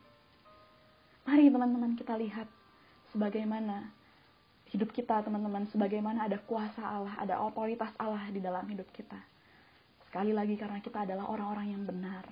Mari 1.28 1.52
teman-teman 1.52 2.00
kita 2.00 2.16
lihat 2.16 2.48
sebagaimana 3.12 3.92
hidup 4.72 4.96
kita 4.96 5.20
teman-teman, 5.28 5.68
sebagaimana 5.68 6.32
ada 6.32 6.40
kuasa 6.40 6.80
Allah, 6.80 7.20
ada 7.20 7.36
otoritas 7.44 7.92
Allah 8.00 8.32
di 8.32 8.40
dalam 8.40 8.64
hidup 8.72 8.88
kita. 8.96 9.20
Sekali 10.08 10.32
lagi 10.32 10.56
karena 10.56 10.80
kita 10.80 11.04
adalah 11.04 11.28
orang-orang 11.28 11.68
yang 11.76 11.84
benar. 11.84 12.24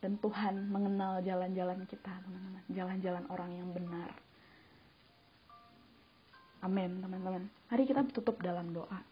Dan 0.00 0.16
Tuhan 0.18 0.72
mengenal 0.72 1.20
jalan-jalan 1.22 1.84
kita, 1.86 2.10
teman-teman. 2.24 2.62
Jalan-jalan 2.72 3.24
orang 3.28 3.50
yang 3.52 3.68
benar. 3.70 4.10
Amin, 6.64 6.98
teman-teman. 7.04 7.46
Mari 7.70 7.82
kita 7.86 8.02
tutup 8.10 8.40
dalam 8.40 8.72
doa. 8.74 9.09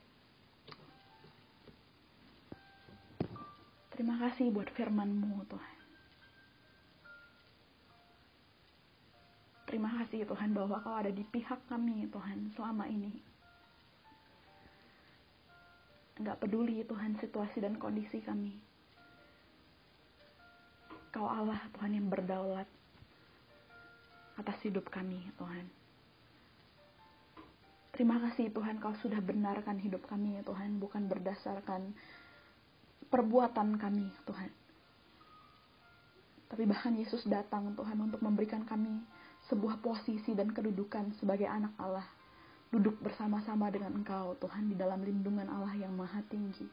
Terima 3.99 4.15
kasih 4.15 4.55
buat 4.55 4.71
firman-Mu, 4.79 5.43
Tuhan. 5.51 5.79
Terima 9.67 9.91
kasih 9.99 10.23
Tuhan 10.23 10.55
bahwa 10.55 10.79
Kau 10.87 10.95
ada 10.95 11.11
di 11.11 11.27
pihak 11.27 11.67
kami, 11.67 12.07
Tuhan, 12.07 12.55
selama 12.55 12.87
ini. 12.87 13.11
Enggak 16.23 16.39
peduli 16.39 16.87
Tuhan 16.87 17.19
situasi 17.19 17.59
dan 17.59 17.75
kondisi 17.75 18.23
kami. 18.23 18.55
Kau 21.11 21.27
Allah 21.27 21.59
Tuhan 21.75 21.99
yang 21.99 22.07
berdaulat 22.07 22.71
atas 24.39 24.59
hidup 24.63 24.87
kami, 24.95 25.27
Tuhan. 25.35 25.67
Terima 27.99 28.23
kasih 28.23 28.55
Tuhan 28.55 28.79
kau 28.79 28.95
sudah 29.03 29.19
benarkan 29.19 29.83
hidup 29.83 30.07
kami 30.07 30.39
Tuhan, 30.47 30.79
bukan 30.79 31.11
berdasarkan 31.11 31.99
perbuatan 33.09 33.77
kami 33.81 34.07
Tuhan. 34.29 34.51
Tapi 36.49 36.65
bahkan 36.65 36.97
Yesus 36.97 37.29
datang 37.29 37.77
Tuhan 37.77 37.99
untuk 38.01 38.25
memberikan 38.25 38.65
kami 38.65 39.05
sebuah 39.53 39.81
posisi 39.85 40.33
dan 40.33 40.49
kedudukan 40.53 41.13
sebagai 41.21 41.45
anak 41.45 41.77
Allah. 41.77 42.09
Duduk 42.69 43.01
bersama-sama 43.01 43.73
dengan 43.73 43.97
Engkau 43.97 44.37
Tuhan 44.37 44.69
di 44.69 44.77
dalam 44.77 45.01
lindungan 45.01 45.49
Allah 45.49 45.73
yang 45.77 45.93
maha 45.97 46.21
tinggi. 46.29 46.69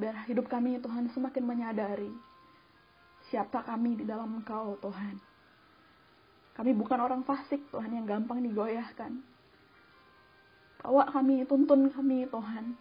Biar 0.00 0.24
hidup 0.24 0.48
kami 0.48 0.80
Tuhan 0.80 1.12
semakin 1.12 1.44
menyadari 1.44 2.08
siapa 3.28 3.60
kami 3.60 4.00
di 4.00 4.04
dalam 4.08 4.40
Engkau 4.40 4.80
Tuhan. 4.80 5.20
Kami 6.56 6.72
bukan 6.76 7.00
orang 7.00 7.22
fasik 7.24 7.60
Tuhan 7.72 7.92
yang 7.92 8.08
gampang 8.08 8.40
digoyahkan. 8.44 9.20
Bawa 10.80 11.04
kami, 11.12 11.44
tuntun 11.44 11.92
kami 11.92 12.24
Tuhan. 12.28 12.76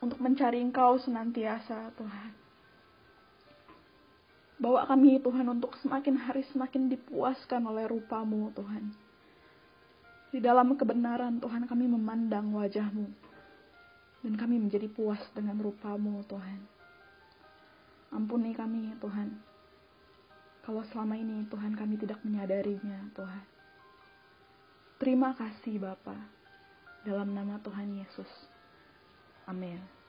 Untuk 0.00 0.16
mencari 0.20 0.64
Engkau 0.64 0.96
senantiasa 0.96 1.92
Tuhan. 1.96 2.32
Bawa 4.60 4.84
kami 4.84 5.20
Tuhan 5.20 5.48
untuk 5.48 5.72
semakin 5.80 6.20
hari 6.20 6.44
semakin 6.52 6.92
dipuaskan 6.92 7.64
oleh 7.64 7.88
rupamu 7.88 8.52
Tuhan. 8.52 8.92
Di 10.30 10.38
dalam 10.40 10.76
kebenaran 10.76 11.40
Tuhan 11.40 11.64
kami 11.64 11.88
memandang 11.88 12.52
wajahmu 12.52 13.08
dan 14.20 14.34
kami 14.36 14.60
menjadi 14.60 14.86
puas 14.92 15.20
dengan 15.32 15.56
rupamu 15.60 16.20
Tuhan. 16.28 16.60
Ampuni 18.12 18.52
kami 18.52 18.92
Tuhan, 19.00 19.38
kalau 20.66 20.84
selama 20.92 21.16
ini 21.16 21.46
Tuhan 21.48 21.72
kami 21.72 21.96
tidak 21.96 22.20
menyadarinya 22.20 23.10
Tuhan. 23.16 23.44
Terima 25.00 25.32
kasih 25.32 25.80
Bapa 25.80 26.18
dalam 27.08 27.32
nama 27.32 27.56
Tuhan 27.64 27.96
Yesus. 27.96 28.49
Amin. 29.50 29.99